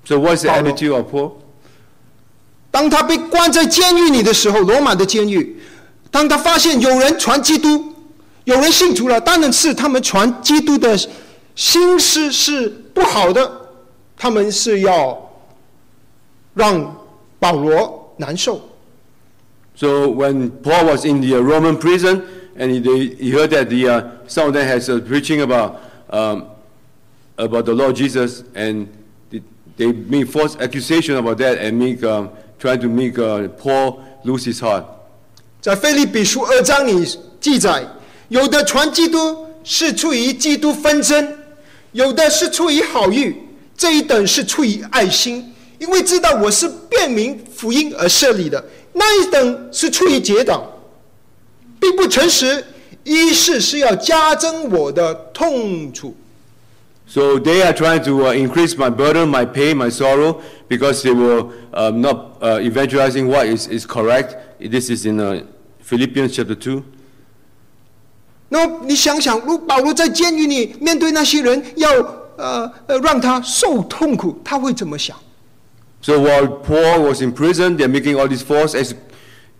[0.04, 1.32] ？So what's the attitude of Paul?
[2.70, 5.58] 当他被关在监狱里的时候，罗马的监狱，
[6.10, 7.94] 当他发现有人传基督，
[8.44, 10.94] 有人信主了，当然是他们传基督的
[11.54, 13.50] 心思是不好的，
[14.16, 15.30] 他们是要
[16.52, 16.96] 让
[17.38, 18.60] 保罗难受。
[19.79, 22.23] So when Paul was in the uh, Roman prison,
[22.55, 25.81] and he, they, he heard that the, uh, some of them had uh, preaching about,
[26.09, 26.45] um,
[27.37, 28.87] about the Lord Jesus, and
[29.29, 29.41] they,
[29.75, 34.45] they made false accusation about that and make, um, trying to make uh, Paul lose
[34.45, 34.85] his heart.
[35.59, 37.05] 在腓立比书二章里
[37.41, 37.85] 记载，
[38.29, 41.27] 有的传基督是出于基督纷争，
[41.91, 43.33] 有的是出于好意，
[43.75, 50.62] 这一等是出于爱心，因为知道我是便民福音而设立的； 那一等是出于结党，
[51.78, 52.64] 并不诚实，
[53.04, 56.14] 一是是要加增我的痛楚。
[57.06, 61.46] So they are trying to uh, increase my burden, my pain, my sorrow, because they were
[61.72, 64.36] um, not uh, evangelizing what is, is correct.
[64.60, 65.42] This is in uh,
[65.82, 66.82] Philippians chapter 2.
[68.48, 71.90] 那么你想想，如保罗在监狱里面对那些人要，
[72.36, 75.16] 呃呃让他受痛苦，他会怎么想？
[76.01, 78.95] So while Paul was in prison, they're making all these false ac-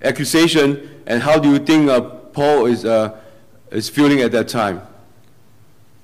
[0.04, 2.02] accusation, and how do you think uh,
[2.34, 3.12] Paul is, uh,
[3.72, 4.82] is feeling at that time?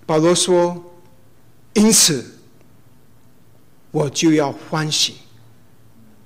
[0.07, 2.25] 保罗说：“因此，
[3.91, 5.17] 我就要欢喜，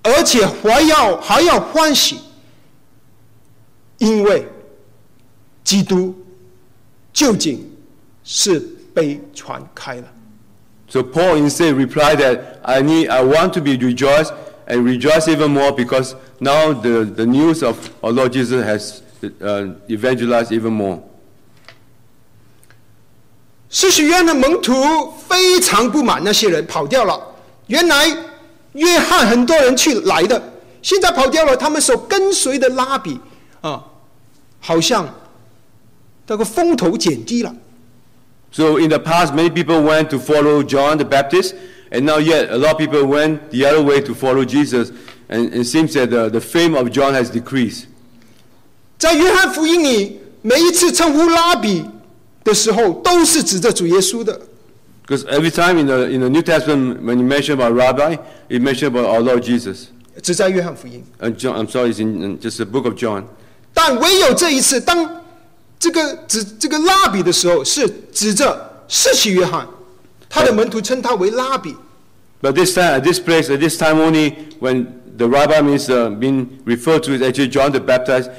[0.03, 2.19] 而且还要还要欢喜，
[3.97, 4.47] 因为
[5.63, 6.15] 基督
[7.12, 7.69] 究竟
[8.23, 8.60] 是
[8.93, 10.08] 被传开了。
[10.90, 14.33] So Paul instead replied that I need, I want to be rejoiced
[14.66, 19.03] and rejoice even more because now the, the news of our Lord Jesus has
[19.88, 21.00] evangelized even more.
[23.68, 24.74] 施洗约的门徒
[25.29, 27.24] 非常不满那些人跑掉了。
[27.68, 28.09] 原来
[28.72, 30.42] 约翰很多人去来的，
[30.83, 33.20] 现在跑掉了，他们所跟随的拉比
[33.61, 33.85] 啊，
[34.59, 35.09] 好像
[36.26, 37.55] 这个风头减低了。
[38.51, 41.55] So in the past, many people went to follow John the Baptist,
[41.91, 44.91] and now yet a lot of people went the other way to follow Jesus,
[45.27, 47.88] and it seems that the, the fame of John has decreased.
[48.97, 51.84] 在约翰福音里，每一次称呼拉比
[52.43, 54.39] 的时候，都是指着主耶稣的。
[55.05, 58.17] Because every time in the, in the New Testament, when you mention about rabbi,
[58.49, 59.88] it mention about our Lord Jesus.
[60.23, 63.25] 只在约翰福音， And John, I'm sorry, it's in, in just the book of John.
[63.73, 65.18] 但唯有这一次，当
[65.80, 69.66] 这个指这个拉比的时候，是指着施洗约翰，
[70.28, 71.74] 他的门徒称他为拉比。
[72.42, 76.60] But this time, at this place, at this time only, when the rabbi means uh, being
[76.66, 78.31] referred to is actually John the Baptist,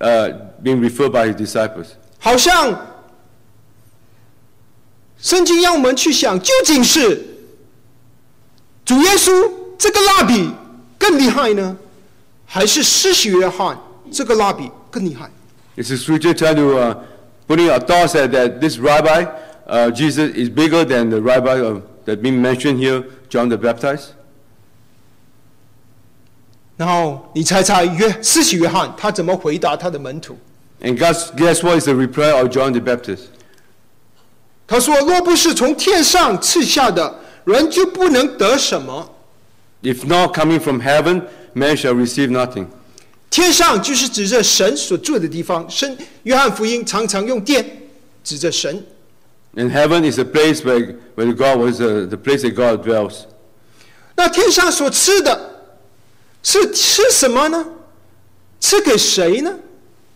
[0.00, 0.32] uh,
[0.62, 1.86] being referred by his disciples.
[2.18, 2.88] 好像
[5.18, 7.24] 圣经让我们去想，究竟是
[8.84, 10.50] 主耶稣这个拉比
[10.98, 11.76] 更厉害呢，
[12.46, 13.78] 还是施洗约翰
[14.10, 15.30] 这个拉比更厉害？
[15.77, 17.03] It's the scripture trying to uh,
[17.47, 19.25] putting our thoughts that, that this rabbi,
[19.67, 24.13] uh, Jesus, is bigger than the rabbi of, that being mentioned here, John the Baptist.
[26.77, 30.37] 然后你猜猜约施洗约翰他怎么回答他的门徒？
[30.81, 33.27] And guess, guess what is the reply of John the Baptist?
[34.67, 39.09] 他说：“若不是从天上赐下的，人就不能得什么。
[39.83, 42.67] If not coming from heaven, man shall receive nothing.
[43.30, 45.64] 天上就是指着神所住的地方。
[45.70, 47.88] 神约翰福音常常用殿
[48.24, 48.84] 指着神。
[49.54, 53.22] And heaven is a place where, where God was the the place that God dwells.
[54.16, 55.62] 那天上所吃的，
[56.42, 57.64] 是吃什么呢？
[58.60, 59.54] 吃给谁呢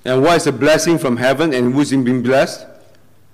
[0.04, 2.58] ？And what is a blessing from heaven and who's being blessed?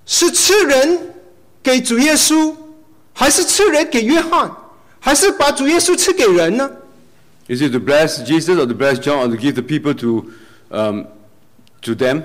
[0.05, 1.13] 是吃人
[1.61, 2.55] 给主耶稣，
[3.13, 4.51] 还是吃人给约翰，
[4.99, 6.71] 还是把主耶稣吃给人呢？
[7.51, 10.33] Is it to bless Jesus or to bless John or to give the people to,
[10.71, 11.07] um,
[11.81, 12.23] to them?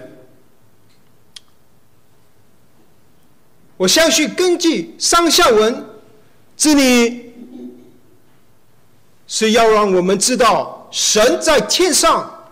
[3.76, 5.84] 我相信根据上下文
[6.56, 7.34] 这里
[9.26, 12.48] 是要让我们知道神在天上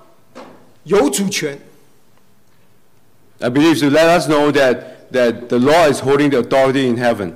[0.83, 1.57] 有主权
[3.39, 7.35] ，I believe to let us know that, that the law is holding the authority in heaven.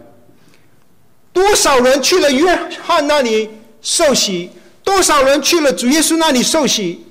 [1.33, 3.49] 多少人去了约翰那里
[3.81, 4.51] 受洗，
[4.89, 7.05] 多少人去了主耶稣那里受洗，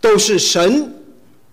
[0.00, 0.94] 都是神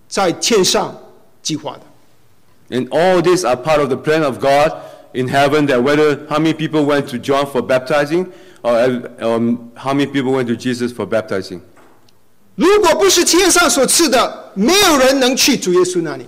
[0.08, 0.96] 在天上
[1.42, 2.76] 计划的。
[2.76, 4.70] And all these are part of the plan of God
[5.14, 8.26] in heaven that whether how many people went to John for baptizing
[8.62, 11.58] or um, how many people went to Jesus for baptizing.
[12.54, 16.24] 如果不是天上所赐的，没有人能去主耶稣那里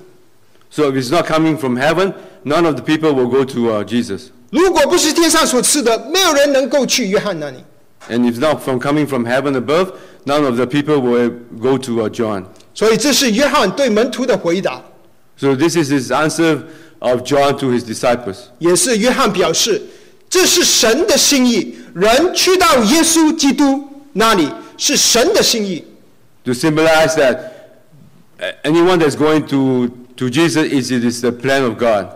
[0.75, 2.15] ；So if it's not coming from heaven,
[2.45, 4.31] none of the people will go to uh, Jesus.
[4.51, 7.59] 如果不是天上所赐的，没有人能够去约翰那里。
[8.08, 9.94] And if not from coming from heaven above,
[10.26, 12.46] none of the people will go to uh, John.
[12.74, 14.82] 所以这是约翰对门徒的回答，
[15.38, 16.64] So this is his answer
[17.00, 18.38] of John to his disciples.
[18.60, 19.82] 也是约翰表示
[20.30, 21.78] 这是神的心意。
[21.94, 25.84] 人去到耶稣基督那里是神的心意。
[26.44, 27.38] To symbolize that
[28.40, 32.08] uh, anyone that's going to, to Jesus is it is the plan of God.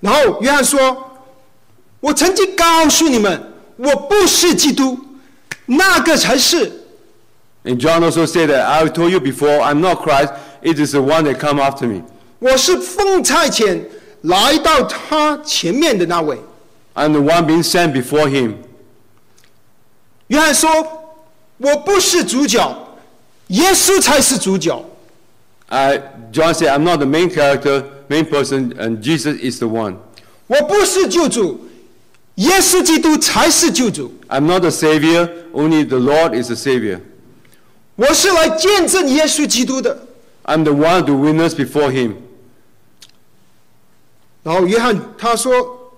[0.00, 3.42] 然后约翰说：“我曾经告诉你们，
[3.76, 4.98] 我不是基督，
[5.66, 6.72] 那个才是。
[7.64, 10.32] And John also said that I told you before, I'm not Christ,
[10.62, 12.02] it is the one that come after me.
[12.38, 13.80] 我是奉差遣
[14.22, 16.38] 来到他前面的那位。”
[16.94, 18.54] I'm the one being sent before him.
[20.28, 22.88] 约翰说：“我不是主角，
[23.48, 24.84] 耶稣才是主角。
[25.68, 25.98] I,
[26.32, 29.96] John said, I'm not the main character, main person, and Jesus is the one.
[30.46, 31.68] 我不是救主，
[32.35, 34.11] 耶稣基督才是救主。
[34.27, 36.99] I'm not the savior, only the Lord is the savior.
[37.95, 40.07] 我是来见证耶稣基督的。
[40.45, 42.15] I'm the one to witness before him.
[44.43, 45.93] ”然后约翰他说：“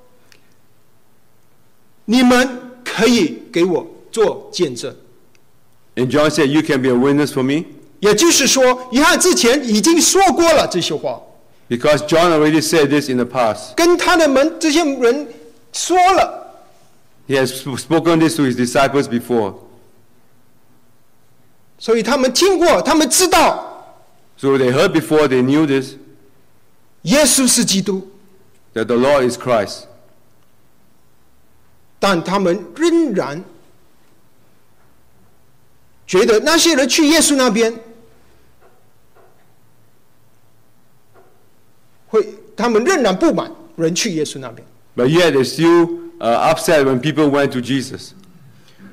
[2.05, 4.93] 你们可以给我做见证。
[5.95, 7.65] And John said, You can be a witness for me.
[8.01, 11.19] ”也就是说，约翰之前已经说过了这些话
[11.69, 13.73] ，Because John already said this in the past.
[13.75, 15.27] 跟他的门这些人
[15.75, 16.63] 说了
[17.27, 19.55] ，He has sp- spoken this to his disciples before.
[21.77, 23.97] 所以他们听过，他们知道
[24.37, 25.95] So they heard before, they knew this,
[27.01, 28.07] 耶稣是基督
[28.73, 29.83] ，that the Lord is Christ.
[31.99, 33.43] 但他们仍然
[36.07, 37.73] 觉得那些人去耶稣那边
[42.07, 44.65] 会，他们仍然不满人去耶稣那边。
[44.95, 48.13] But yet they still uh, upset when people went to Jesus.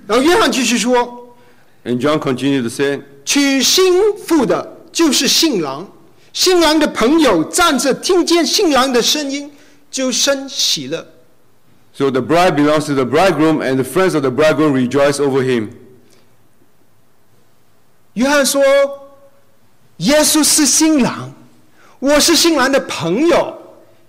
[0.07, 1.36] 然后约翰继续说
[1.84, 5.86] ，And John continued to say, 娶新妇的就是新郎，
[6.32, 9.53] 新郎的朋友站着听见新郎的声音，
[9.90, 11.07] 就生喜乐。
[11.94, 15.68] So the bride belongs to the bridegroom, and the friends of the bridegroom rejoice over him.
[18.14, 18.62] 约翰说
[19.98, 21.32] ：“耶稣是新郎，
[21.98, 23.55] 我是新郎的朋友；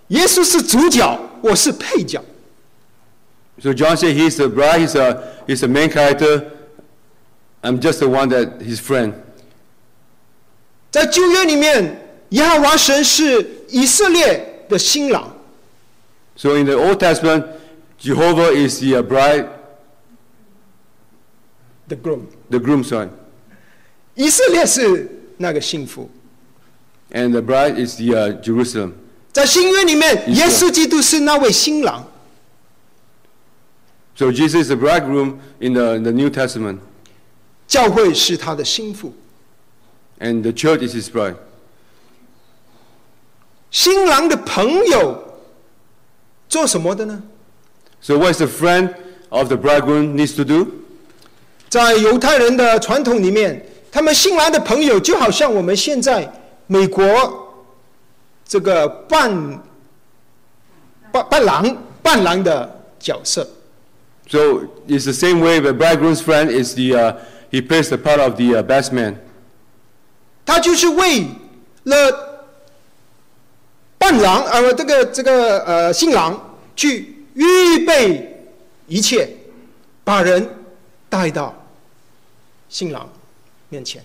[0.08, 2.23] 耶稣是主角，我是配角。
[3.61, 6.51] So John said he's the bride, he's a, he's the main character.
[7.61, 9.13] I'm just the one that his friend.
[10.91, 15.35] 在旧约里面，耶和华神是以色列的新郎，
[16.35, 17.45] So in the Old Testament,
[17.99, 19.49] Jehovah is the uh, bride,
[21.89, 23.09] the groom， the groom son,
[24.15, 26.09] 以色列是那个幸福。
[27.11, 28.93] and the bride is the uh, Jerusalem.
[29.34, 32.08] 在新约里面，耶稣基督是那位新郎
[34.14, 36.78] ，So Jesus is the bridegroom in the, the New Testament,
[37.66, 39.12] 教会是他的心腹。
[40.20, 41.34] and the church is his bride.
[43.72, 45.40] 新郎的朋友
[46.48, 47.20] 做什么的呢
[48.00, 48.94] ？So what is the friend
[49.30, 50.68] of the bridegroom needs to do?
[51.68, 56.32] 在犹太人的传统里面，他们新郎的朋友就好像我们现在
[56.68, 57.04] 美国
[58.46, 59.62] 这个伴
[61.10, 63.48] 伴伴郎伴郎的角色。
[64.28, 67.16] So it's the same way the bridegroom's friend is the uh,
[67.50, 69.16] he plays the part of the uh, best man.
[70.46, 71.26] 他就是为
[71.84, 72.46] 了
[73.98, 78.46] 伴郎呃这个这个呃新郎去预备
[78.86, 79.28] 一切，
[80.04, 80.48] 把人
[81.08, 81.54] 带到
[82.68, 83.08] 新郎
[83.68, 84.02] 面前。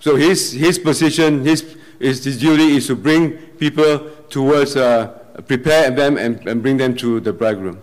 [0.00, 1.64] So his, his position, his,
[1.98, 5.07] his, his duty is to bring people towards, uh,
[5.47, 7.77] prepare them and, and bring them to the bridegroom.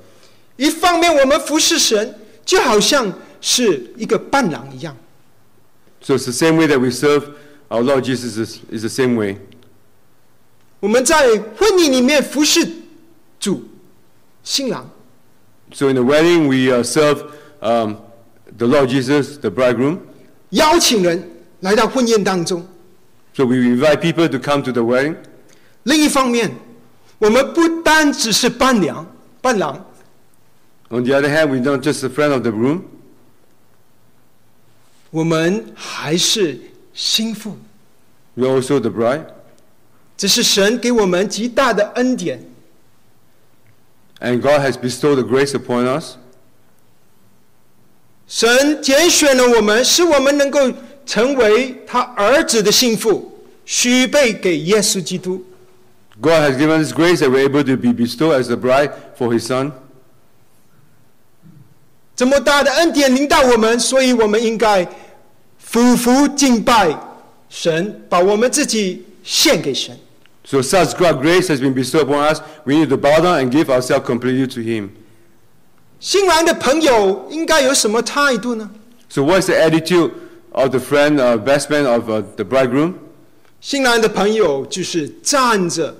[0.56, 4.96] 一方面，我们服侍神，就好像是一个伴郎一样。
[6.00, 7.34] So it's the same way that we serve
[7.68, 9.38] our Lord Jesus is, is the same way.
[10.80, 12.66] 我们在婚礼里面服侍
[13.40, 13.64] 主
[14.44, 14.88] 新郎，
[15.72, 17.96] So in the wedding, we uh, serve um,
[18.56, 19.98] the Lord Jesus, the bridegroom.
[20.50, 21.28] 邀请人
[21.60, 22.64] 来到婚宴当中。
[23.34, 25.16] So we invite people to come to the wedding.
[25.83, 26.51] 另一方面，
[27.17, 29.05] 我们不单只是伴娘、
[29.41, 29.75] 伴郎
[30.89, 32.81] ，On the other hand, we're not just a friend of the groom,
[35.09, 36.59] 我们还是
[36.93, 37.57] 心腹。
[38.37, 39.25] we're also the bride.
[40.15, 42.45] 这是神给我们极大的恩典。
[44.19, 46.17] And God has bestowed the grace upon us.
[48.27, 50.71] 神拣选了我们，使我们能够
[51.05, 55.43] 成为他儿子的心腹，许配给耶稣基督。
[56.20, 59.46] God has given us grace that we're able to be bestowed as the bride for His
[59.46, 59.72] Son.
[62.14, 64.88] 这么大的恩典临到我们，所以我们应该
[65.58, 66.98] 俯伏敬拜
[67.50, 69.98] 神，把我们自己献给神。
[70.44, 72.40] So such God grace has been bestowed upon us.
[72.64, 74.90] We need to bow down and give ourselves completely to Him.
[76.00, 78.70] 新来的朋友应该有什么态度呢？
[79.10, 80.12] So what's the attitude
[80.52, 82.94] of the friend, uh, best man of uh, the bridegroom?
[83.60, 85.94] 新郎的朋友就是站着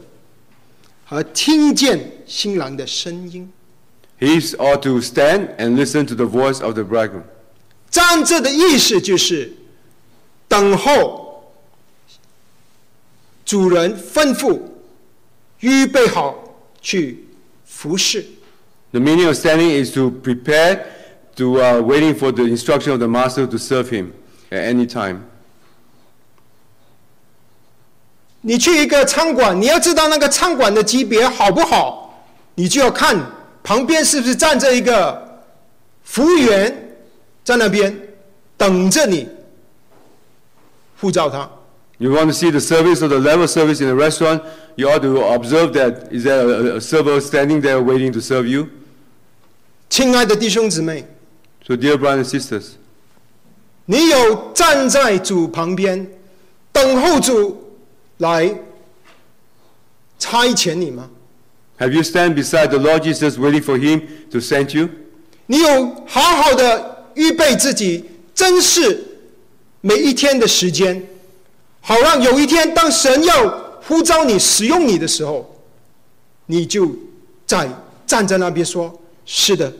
[1.12, 3.52] 和听见新郎的声音。
[4.18, 7.24] He's ought to stand and listen to the voice of the bridegroom.
[7.90, 9.52] 站着的意思就是
[10.48, 11.52] 等候
[13.44, 14.58] 主人吩咐，
[15.60, 17.26] 预备好去
[17.66, 18.24] 服侍。
[18.92, 20.86] The meaning of standing is to prepare,
[21.36, 24.14] to uh, waiting for the instruction of the master to serve him
[24.50, 25.24] at any time.
[28.42, 32.26] 你去一个餐馆，你要知道那个餐馆的级别好不好，
[32.56, 33.16] 你就要看
[33.64, 35.44] 旁边是不是站着一个
[36.04, 36.96] 服务员
[37.44, 37.96] 在那边
[38.58, 39.30] 等着你
[41.00, 41.50] 呼召他。
[42.00, 44.42] You want to see the service or the level service in a restaurant,
[44.76, 48.48] you ought to observe that is there a, a server standing there waiting to serve
[48.48, 48.68] you?
[49.88, 51.06] 亲爱的弟兄姊妹
[51.68, 52.64] ，So dear brothers and sisters,
[53.86, 56.10] 你有站在主旁边
[56.72, 57.61] 等候主
[58.21, 58.55] 来
[60.19, 61.09] 差遣你吗？
[61.79, 64.89] have you stand beside the Lord Jesus waiting for him to send you?
[65.47, 68.05] 你有好好的预备自己，
[68.35, 69.05] 珍视
[69.81, 71.03] 每一天的时间，
[71.81, 75.55] 好让有一天当神要呼召你、使用你的时候，
[76.47, 76.97] 你就
[77.47, 77.69] 在
[78.07, 79.73] 站在那边说：“是的，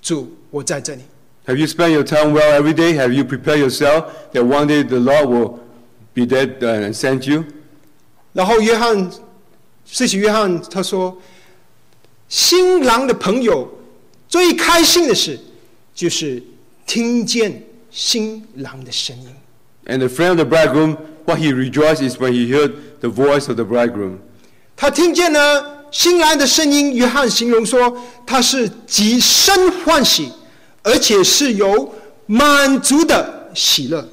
[0.00, 1.02] 主，我在这里。
[1.46, 2.94] Have you spent your time well every day?
[2.94, 5.58] Have you prepared yourself that one day the Lord will
[6.14, 7.52] be there uh, and send you? ”
[8.34, 9.10] 然后约翰，
[9.84, 13.68] 施洗约翰他说：“新郎的朋友
[14.28, 15.38] 最开心的事，
[15.94, 16.42] 就是
[16.86, 19.28] 听见新郎的声音。”
[19.86, 23.48] And the friend of the bridegroom, what he rejoiced is when he heard the voice
[23.48, 24.18] of the bridegroom.
[24.76, 30.30] 他听见了新来的声音，约翰形容说他是极深欢喜，
[30.82, 31.92] 而且是有
[32.26, 34.08] 满足的喜乐。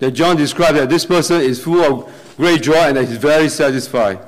[0.00, 2.04] That John described that this person is full of
[2.37, 4.19] great joy and he's very satisfied.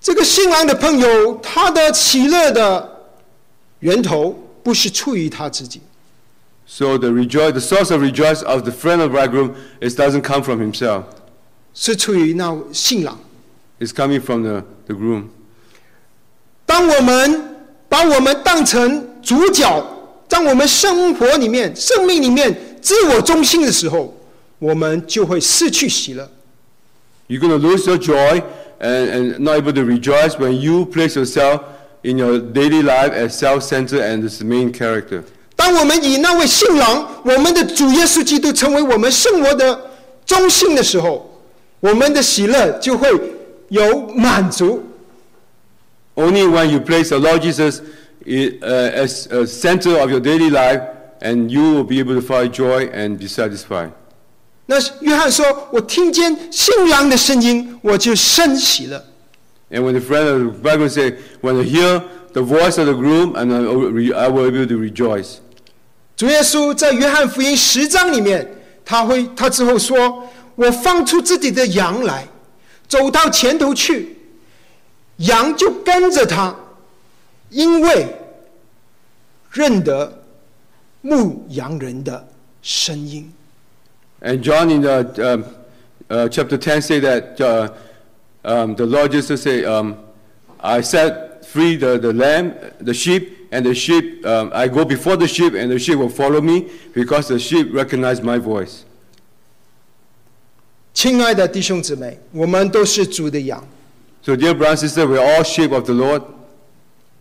[0.00, 3.06] 这个新来的朋友，他的喜乐的
[3.80, 5.80] 源头不是出于他自己
[6.66, 10.60] ，So the rejoice, the source of rejoice of the friend of bridegroom is doesn't come from
[10.60, 11.04] himself.
[11.72, 13.18] 是出于那新郎。
[13.80, 15.28] It's coming from the, the groom.
[16.66, 17.56] 当我们
[17.88, 19.93] 把我们当成主角，
[20.34, 24.12] 在我们生活里面、生命里面自我中心的时候，
[24.58, 26.28] 我们就会失去喜乐。
[27.28, 28.42] You're going to lose your joy
[28.80, 31.60] and, and not able to rejoice when you place yourself
[32.02, 35.22] in your daily life as self-centered and the main character.
[35.54, 39.80] 当我们以那位新郎，我们的主耶稣基督成为我们生活的
[40.26, 41.30] 中心的时候，
[41.78, 43.08] 我们的喜乐就会
[43.68, 44.82] 有满足。
[46.16, 47.78] Only when you place the Lord Jesus
[48.26, 50.80] i- uh, as a center of your daily life,
[51.20, 53.90] and you will be able to find joy and be satisfied.
[54.66, 59.04] 那约翰说：“我听见新郎的声音，我就生喜了。
[59.70, 62.02] And when the friend of the bridegroom say, when I hear
[62.32, 65.36] the voice of the groom, and I will I will be able to rejoice.
[66.16, 68.48] ”主耶稣在约翰福音十章里面，
[68.84, 72.26] 他会他之后说：“我放出自己的羊来，
[72.88, 74.16] 走到前头去，
[75.16, 76.54] 羊就跟着他，
[77.53, 78.07] 因为
[79.51, 80.23] 认得
[81.01, 82.27] 牧羊人的
[82.61, 83.31] 声音。”
[84.21, 85.43] And John in the um,
[86.09, 87.69] uh, chapter 10 say that uh,
[88.43, 89.95] um, the Lord Jesus say, um,
[90.59, 95.15] I set free the, the lamb, the sheep, and the sheep, um, I go before
[95.15, 98.83] the sheep, and the sheep will follow me because the sheep recognize my voice.
[100.93, 103.63] 亲爱的弟兄姊妹，我们都是主的羊，
[104.21, 106.23] So, dear brothers and sisters, we're all sheep of the Lord.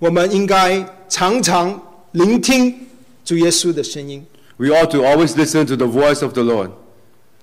[0.03, 1.81] 我们应该常常
[2.11, 2.75] 聆听
[3.23, 4.21] 主耶稣的声音。
[4.57, 6.71] We ought to always listen to the voice of the Lord.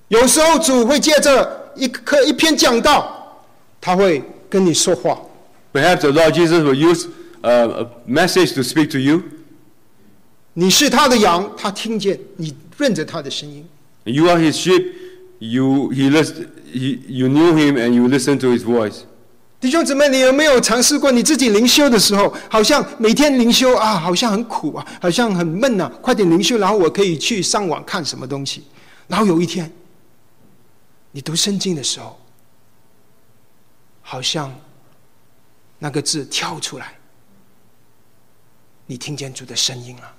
[0.09, 3.41] 有时候主会借着一课一篇讲道，
[3.81, 5.19] 他会跟你说话。
[5.73, 7.07] Perhaps the Lord Jesus will use
[7.41, 9.23] uh, a message to speak to you.
[10.53, 13.65] 你是他的羊，他听见你认着他的声音。
[14.03, 14.85] You are his sheep.
[15.39, 16.35] You, he list,
[16.71, 19.05] he, you knew him and you listen to his voice.
[19.61, 28.63] 弟兄姊妹，你有没有尝试过你自己灵修的时候，好像每天灵修啊，好像很苦啊，好像很闷啊，快点灵修，然后我可以去上网看什么东西。
[29.07, 29.71] 然后有一天，
[31.11, 32.19] 你读圣经的时候，
[34.01, 34.51] 好像
[35.77, 36.95] 那个字跳出来，
[38.87, 40.11] 你听见主的声音了。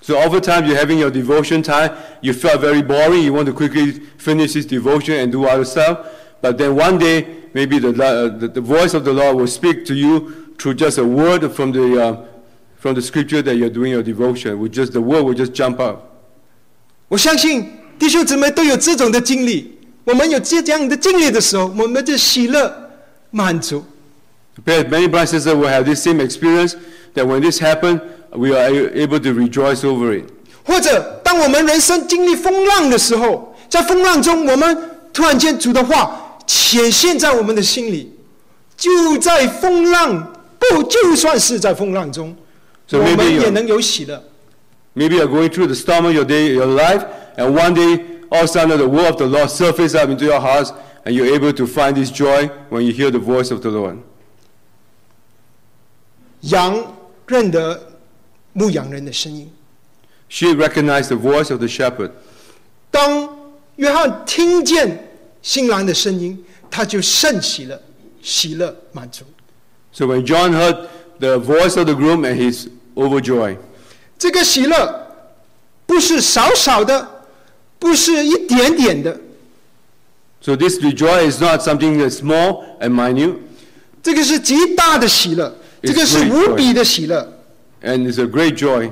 [0.00, 1.92] So over time, you're having your devotion time.
[2.22, 3.24] You felt very boring.
[3.24, 5.98] You want to quickly finish this devotion and do other stuff.
[6.40, 9.85] But then one day, maybe the, uh, the, the voice of the Lord will speak
[9.85, 12.17] to you through just a word from the, uh,
[12.77, 14.59] from the scripture that you're doing your devotion.
[14.59, 15.99] With just the word will just jump out.
[17.07, 17.69] 我相信
[17.99, 19.77] 弟兄姊妹都有这种的经历。
[20.05, 22.91] 我们有这样的经历的时候，我们就喜乐、
[23.31, 23.85] 满足。
[24.65, 26.75] Perhaps Many brothers and sisters will have this same experience
[27.15, 30.25] that when this happened, we are a- able to rejoice over it.
[30.65, 34.77] 或者当我们人生经历风浪的时候，在风浪中，我们
[35.13, 38.12] 突然间主的话 显现在我们的心里，
[38.76, 42.34] 就在风浪不就算是在风浪中
[42.88, 44.24] ，So 我们也能有喜乐。
[44.96, 47.04] Maybe you're going through the storm of your day, your life,
[47.36, 50.24] and one day, all of a sudden, the word of the Lord surfaces up into
[50.24, 50.72] your hearts,
[51.04, 53.98] and you're able to find this joy when you hear the voice of the Lord.
[56.40, 56.96] 羊
[57.26, 57.80] 认得
[58.52, 59.52] 牧羊人的声音。
[60.28, 62.10] She recognized the voice of the shepherd.
[62.90, 63.36] 当
[63.76, 65.07] 约翰听见
[65.41, 67.81] 新郎的声音，他就甚喜乐，
[68.21, 69.23] 喜乐满足。
[69.91, 70.87] So when John heard
[71.19, 73.57] the voice of the groom, and he's overjoyed.
[74.17, 75.07] 这个喜乐
[75.85, 77.25] 不是少少的，
[77.77, 79.19] 不是一点点的，
[80.41, 83.35] So this joy is not something that's small and minute,
[84.01, 87.33] 这个是极大的喜乐， It's 这个是 great 无比的喜乐，
[87.81, 88.91] and it's a great joy,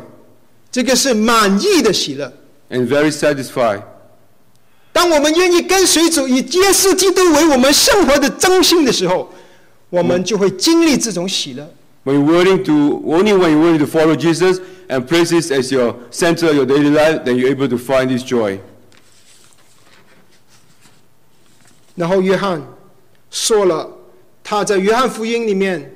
[0.72, 2.32] 这个是满意的喜乐。
[2.70, 3.84] and very satisfied.
[4.97, 9.31] 当我们愿意跟随主，以耶稣基督为我们生活的中心的时候，
[9.91, 11.71] 我们就会经历这种喜乐。
[12.07, 15.97] When you're willing to, only when you're willing to follow Jesus and place this as your
[16.11, 18.59] center of your daily life, then you're able to find this joy.
[21.95, 22.67] 然后约翰
[23.31, 23.91] 说了
[24.43, 25.95] 他在约翰福音里面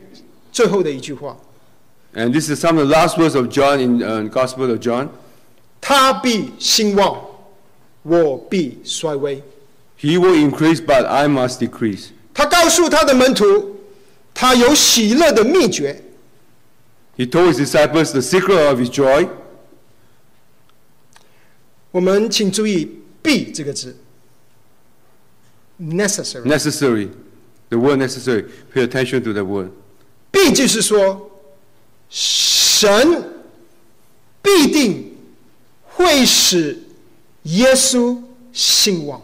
[0.53, 1.39] 最后的一句话
[2.15, 5.09] ：And this is some of the last words of John in uh, Gospel of John.
[5.81, 7.17] 他必兴旺，
[8.03, 9.43] 我必衰微。
[9.99, 12.07] He will increase, but I must decrease.
[12.33, 13.77] 他告诉他的门徒，
[14.33, 16.03] 他有喜乐的秘诀。
[17.17, 19.29] He told his disciples the secret of his joy.
[21.91, 23.97] 我们请注意“必”这个字
[25.79, 26.45] ，necessary。
[26.45, 27.11] Necessary.
[27.69, 28.47] The word necessary.
[28.73, 29.71] Pay attention to the word.
[30.31, 31.31] 必就是说，
[32.09, 33.33] 神
[34.41, 35.17] 必定
[35.85, 36.79] 会使
[37.44, 38.18] 耶稣
[38.54, 39.22] 兴旺。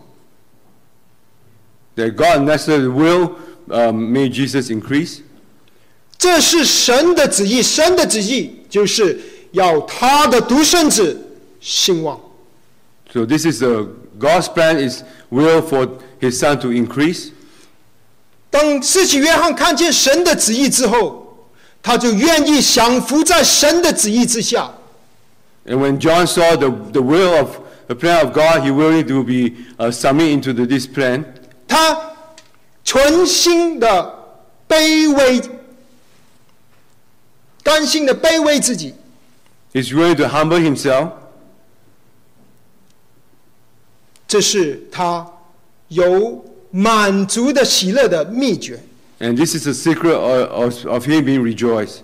[1.95, 3.35] That God necessarily will
[3.69, 5.19] um, make Jesus increase.
[6.17, 9.19] 这是神的旨意，神的旨意就是
[9.51, 11.19] 要他的独生子
[11.59, 12.19] 兴旺。
[13.11, 13.87] So this is the
[14.19, 17.31] God's plan is will for his son to increase.
[18.49, 21.49] 当施洗约翰看见神的旨意之后，
[21.81, 24.71] 他就愿意降服在神的旨意之下。
[25.65, 27.49] And when John saw the, the will of
[27.87, 31.25] the plan of God, he willing to be uh, submit into the, this plan.
[31.67, 32.13] 他
[32.83, 34.13] 存心的
[34.67, 35.41] 卑微，
[37.63, 38.93] 甘心的卑微自己，
[39.73, 41.11] He's willing to humble himself.
[44.27, 45.25] 这是他
[45.87, 48.79] 有满足的喜乐的秘诀。
[49.19, 51.99] And this is the secret of, of, of him being rejoiced.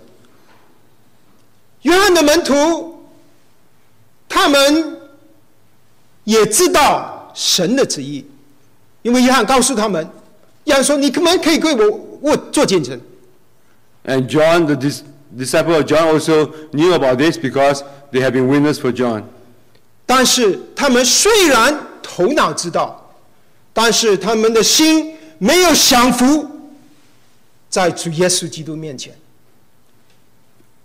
[1.82, 3.04] 约翰的门徒，
[4.28, 4.96] 他 他们
[6.23, 8.25] 也知道神的旨意，
[9.01, 10.07] 因为约翰告诉他们，
[10.65, 12.99] 约翰说：“你们可以为我我做见证。
[14.05, 15.01] And John, the dis-
[15.37, 19.23] disciple of John, also knew about this because they had been witness for John.
[20.05, 23.13] ”但是他们虽然头脑知道，
[23.73, 26.47] 但是他们的心没有降服
[27.69, 29.13] 在主耶稣基督面前。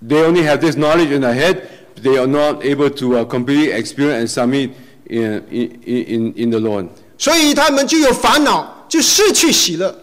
[0.01, 1.63] They only have this knowledge in their head,
[2.01, 4.71] they are not able to uh, completely experience and submit
[5.09, 6.89] in, in, in, in the Lord.
[7.17, 9.95] 所以他们就有烦恼，就失去喜乐。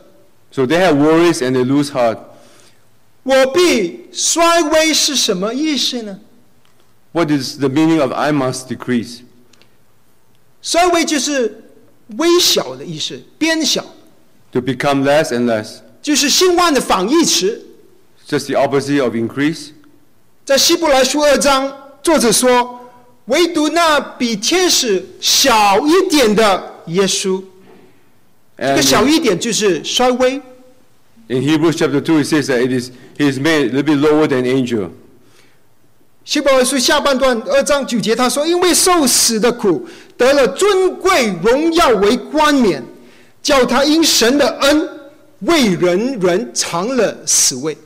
[0.51, 2.17] So they have worries and they lose heart.
[3.23, 6.19] 我必衰微是什么意思呢
[7.11, 9.21] ？What is the meaning of I must decrease?
[10.61, 11.63] 衰微就是
[12.17, 13.83] 微小的意思，变小
[14.51, 15.77] ，To become less and less.
[16.01, 17.65] 就是兴旺的反义词。
[18.27, 19.69] Just the opposite of increase.
[20.45, 22.74] 在希伯来书二章，作者说，
[23.25, 27.41] 唯独那比天使小一点的耶稣，
[28.57, 30.41] 这个小一点就是衰微。
[31.27, 34.27] in Hebrews chapter two, it says that it is, he is made a little bit lower
[34.27, 34.91] than angel.
[36.23, 42.83] 希伯来书下半段二章九节，他说：“因为受死的苦，得了尊贵荣耀为冠冕，
[43.41, 44.89] 叫他因神的恩，
[45.39, 47.77] 为人人尝了死味。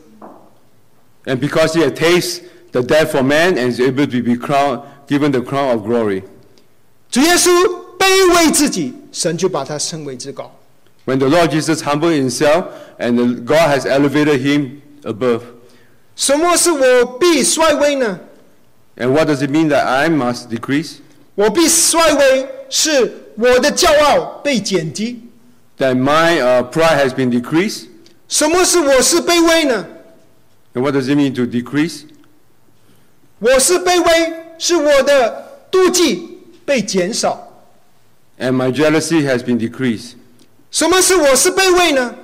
[1.26, 4.82] And because he had tasted the death for man and is able to be crowned,
[5.09, 6.23] given the crown of glory.
[7.11, 7.51] ”主耶稣
[7.99, 10.51] 卑微自己，神就把他升为至高。
[11.07, 12.67] When the Lord Jesus humbled himself
[12.99, 15.43] and the, God has elevated him above.
[16.17, 18.21] 什么是我必衰微呢？
[18.97, 20.99] And what does it mean that I must decrease?
[21.35, 25.21] 我必衰微，是我的骄傲被减低。
[25.79, 27.87] That my uh, pride has been decreased?
[28.29, 29.87] 什么是我是卑微呢？
[30.73, 32.03] And what does it mean to decrease?
[33.41, 37.51] 我是卑微， 是我的妒忌被减少。
[38.39, 40.13] And my jealousy has been decreased.
[40.71, 42.15] 什么是我是卑微呢？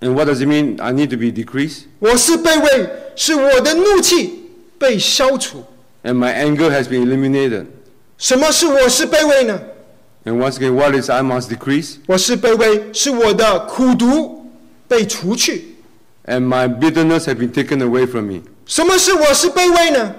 [0.00, 1.82] And what does it mean I need to be decreased?
[1.98, 5.64] 我是卑微，是我的怒气被消除。
[6.02, 7.66] And my anger has been eliminated.
[8.16, 9.60] 什么是我是卑微呢？
[10.24, 11.96] And once again, what is I must decrease?
[12.06, 14.50] 我是卑微，是我的苦毒
[14.86, 15.76] 被除去。
[16.26, 18.42] And my bitterness has been taken away from me.
[18.66, 20.14] 什么是我是卑微呢？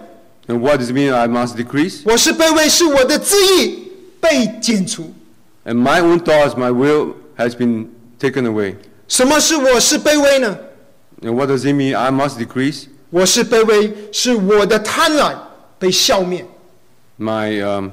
[0.47, 2.01] And what does it mean I must decrease?
[2.03, 5.13] 我是卑微，是我的自意被剪除。
[5.63, 7.87] And my own thoughts, my will has been
[8.19, 8.75] taken away.
[9.07, 10.57] 什么是我是卑微呢？
[11.21, 12.85] And what does it mean I must decrease?
[13.11, 15.35] 我是卑微，是我的贪婪
[15.77, 16.45] 被消灭。
[17.19, 17.91] My um,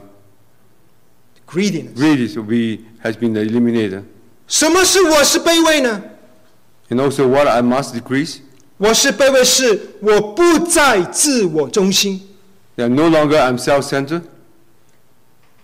[1.47, 1.95] Greediness。
[1.95, 4.03] greed is will be, has been eliminated.
[4.47, 6.03] 什么是我是卑微呢？
[6.89, 8.39] And also what I must decrease?
[8.79, 12.23] 我是卑微，是我不再自我中心。
[12.77, 14.23] That no longer I'm self-centered.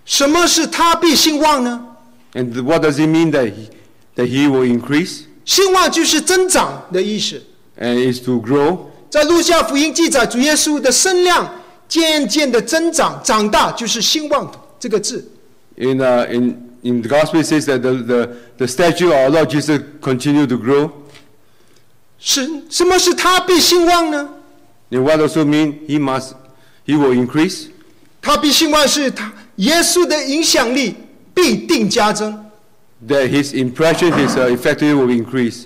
[0.04, 1.86] 什么是他必兴旺呢？
[2.34, 3.68] And what does it mean that he,
[4.16, 5.22] that he will increase?
[5.44, 7.42] 兴旺就是增长的意思。
[7.78, 8.86] And is to grow.
[9.10, 14.50] 在路加福音记载，主耶稣的身量渐渐的增长，长大就是兴旺
[14.80, 15.30] 这个字。
[15.76, 19.30] In, uh, in, in the gospel it says that the, the, the statue of our
[19.30, 20.90] Lord Jesus continued to grow.
[22.18, 24.28] 是什么是他必兴旺呢？
[24.90, 26.32] And what also mean he must,
[26.89, 27.67] he will increase?
[28.21, 30.95] 他必兴旺是他耶稣的影响力
[31.33, 32.33] 必定加增。
[33.07, 35.65] That his impression, his uh, effectiveness will increase.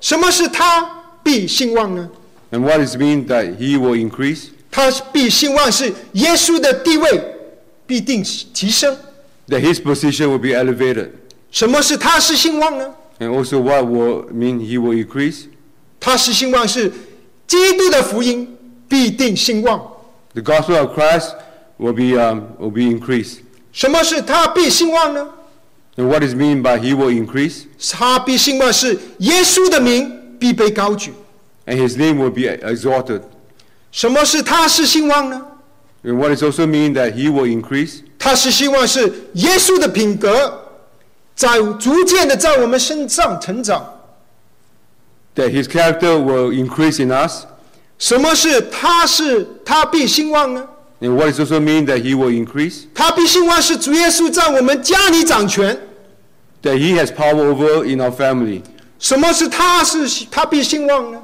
[0.00, 0.88] 什么是他
[1.22, 2.08] 必兴旺呢
[2.52, 4.48] ？And what does mean that he will increase?
[4.70, 7.22] 他必兴旺是耶稣的地位
[7.86, 8.22] 必定
[8.54, 8.96] 提升。
[9.48, 11.08] That his position will be elevated.
[11.50, 15.46] 什么是他是兴旺呢？And also what will mean he will increase?
[15.98, 16.90] 他是兴旺是
[17.46, 18.56] 基督的福音
[18.88, 19.99] 必定兴旺。
[20.33, 21.35] The gospel of Christ
[21.77, 23.39] will be, um, will be increased.
[23.71, 25.27] 什么是他必兴旺呢？
[25.97, 27.63] And what is mean by he will increase?
[27.91, 31.13] 他必兴旺是耶稣的名必被高举。
[31.65, 33.21] And his name will be exalted.
[33.91, 35.41] 什么是他是兴旺呢？
[36.03, 38.01] And what is also mean that he will increase?
[38.19, 40.61] 他是希望是耶稣的品格
[41.35, 43.83] 在逐渐的在我们身上成长。
[45.35, 47.45] That his character will increase in us.
[47.99, 50.67] 什么是他是他必兴旺呢？
[51.01, 52.83] And what is also mean that he will increase?
[52.93, 55.77] 他必兴旺是主耶稣在我们家里掌权。
[56.63, 58.61] That he has power over in our family.
[58.97, 61.21] 什么是他是他必兴旺呢？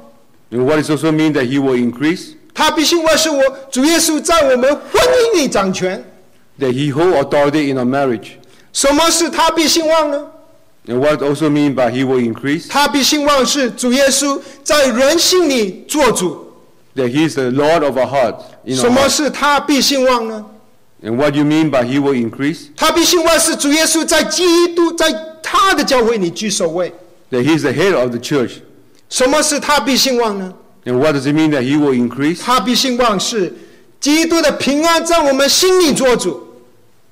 [0.50, 2.34] And what is also mean that he will increase?
[2.54, 6.04] 他必兴旺是我主耶稣在我们婚姻里掌权。
[6.60, 8.32] That he hold authority in our marriage.
[8.72, 10.26] 什么是他必兴旺呢？
[10.86, 12.68] And what also mean by he will increase?
[12.68, 16.45] 他必兴旺是主耶稣在人心里做主。
[16.96, 18.40] That he is the Lord of our heart.
[18.64, 19.08] In 什 our 么 heart.
[19.08, 20.44] 是他必兴旺呢？
[21.02, 22.66] And what do you mean by he will increase?
[22.76, 25.12] 他必兴旺是主耶稣在基督在
[25.42, 26.92] 他的教会里居首位。
[27.30, 28.58] That he's the head of the church.
[29.08, 30.52] 什么是他必兴旺呢？
[30.84, 32.40] And what does it mean that he will increase?
[32.42, 33.54] 他必兴旺是
[34.00, 36.46] 基督的平安在我们心里做主。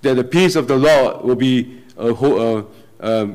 [0.03, 1.67] That the peace of the Lord will be
[1.97, 2.65] uh, ho-
[3.01, 3.29] uh, uh,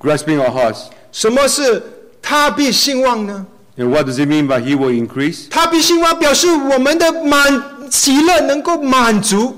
[0.00, 0.84] grasping our hearts.
[1.12, 1.82] 什么是
[2.22, 3.46] 他必兴旺呢？
[3.77, 5.47] And what does it mean by he will increase?
[5.49, 9.57] 他必兴旺表示我们的满喜乐能够满足。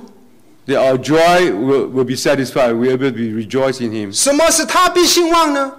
[0.68, 2.74] That our joy will, will be satisfied.
[2.74, 4.12] Able to be rejoice in him.
[4.12, 5.72] 什么是他必兴旺呢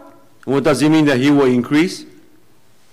[0.44, 2.04] ？What does it mean that he will increase?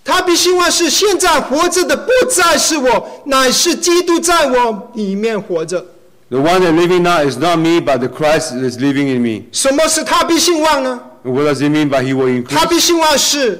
[0.03, 5.85] 他必兴旺是现在活着的不再是我，乃是基督在我里面活着。
[6.29, 9.43] The one that living now is not me, but the Christ is living in me.
[9.51, 12.55] 什么是他必兴旺呢？What does it mean by he will increase?
[12.55, 13.59] 他必兴旺是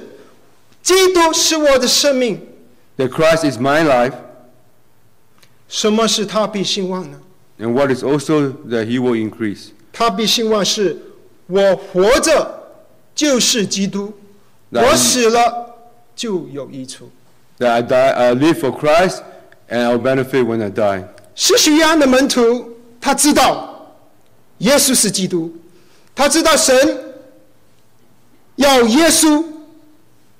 [0.86, 2.40] 基督是我的生命。
[2.96, 4.12] That Christ is my life.
[5.68, 7.18] 什么是他必兴旺呢
[7.58, 9.70] ？And what is also that he will increase?
[9.92, 10.96] 他必兴旺是
[11.48, 12.68] 我活着
[13.16, 14.12] 就是基督，
[14.68, 15.74] 那我死了
[16.14, 17.10] 就有益处。
[17.58, 19.22] That I die, I live for Christ,
[19.68, 21.08] and I'll benefit when I die.
[21.34, 23.96] 施许约翰的门徒，他知道
[24.58, 25.52] 耶稣是基督，
[26.14, 27.14] 他知道神
[28.54, 29.44] 要耶稣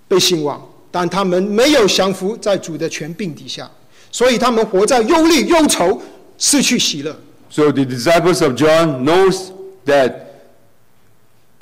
[0.07, 3.69] 被兴旺，但他们没有降服在主的权柄底下，
[4.11, 6.01] 所以他们活在忧虑、忧愁，
[6.37, 7.15] 失去喜乐。
[7.49, 9.51] So the disciples of John knows
[9.85, 10.27] that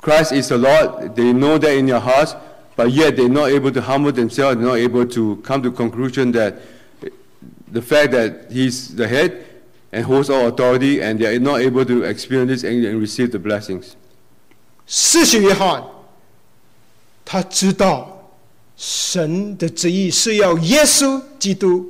[0.00, 1.14] Christ is the Lord.
[1.14, 2.34] They know that in their hearts,
[2.76, 4.56] but yet they're not able to humble themselves.
[4.56, 6.54] They're not able to come to conclusion that
[7.70, 9.46] the fact that He's the head
[9.92, 13.32] and holds all authority, and they are not able to experience this and, and receive
[13.32, 13.96] the blessings.
[14.86, 15.84] 施许约翰，
[17.24, 18.13] 他知道
[18.77, 21.85] 神的旨意是要耶稣基督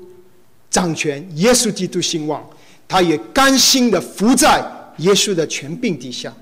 [0.70, 2.48] 掌权，耶稣基督兴旺，
[2.88, 4.64] 他也甘心的服在
[4.98, 6.34] 耶稣的权柄底下。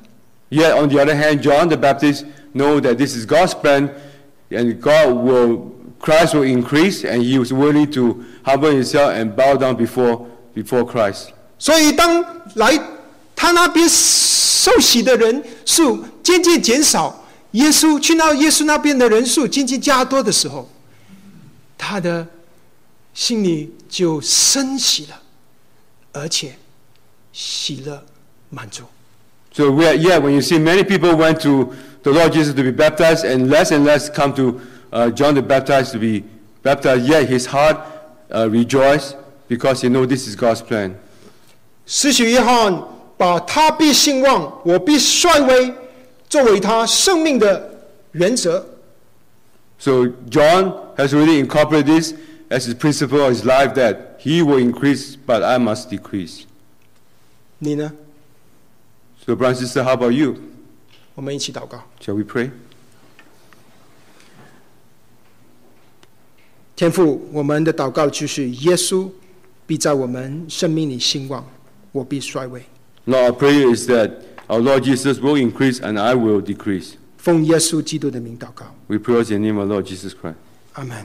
[0.49, 3.89] Yet, on the other hand, John the Baptist know that this is God's plan,
[4.51, 9.55] and God will, Christ will increase, and he was willing to humble himself and bow
[9.55, 11.29] down before, before Christ.
[11.57, 12.23] 所以，当
[12.55, 12.79] 来
[13.35, 17.22] 他那边受洗的人数渐渐减少，
[17.53, 20.69] 耶稣去到耶稣那边的人数渐渐加多的时候，
[21.77, 22.27] 他的
[23.13, 25.21] 心里就升喜了，
[26.11, 26.55] 而且
[27.31, 28.03] 喜乐
[28.49, 28.83] 满足。
[29.53, 32.71] So we are, yeah, when you see many people went to the Lord Jesus to be
[32.71, 34.59] baptized, and less and less come to
[34.91, 36.23] uh, John the Baptist to be
[36.63, 37.77] baptized, yet his heart
[38.31, 39.15] uh, rejoiced
[39.47, 40.95] because he know this is God's plan.
[41.85, 42.83] 施许约翰
[43.15, 45.73] 把他必兴旺，我必衰微，
[46.32, 48.64] 作为他生命的原则。
[49.78, 52.14] So John has really incorporated this
[52.50, 56.44] as his principle of his life that he will increase, but I must decrease.
[57.58, 57.92] 你呢？
[59.24, 60.36] So, brother and sister, how about you?
[61.14, 61.84] 我们一起祷告。
[62.00, 62.50] Shall we pray?
[66.74, 69.10] 天父，我们的祷告就是耶稣
[69.66, 71.44] 必在我们生命里兴旺，
[71.92, 72.62] 我必衰微。
[73.06, 74.12] Lord, our prayer is that
[74.52, 76.96] our Lord Jesus will increase and I will decrease.
[77.18, 80.36] 奉耶稣基督的名祷告， We pray in the name of Lord Jesus Christ.
[80.74, 81.04] 阿门。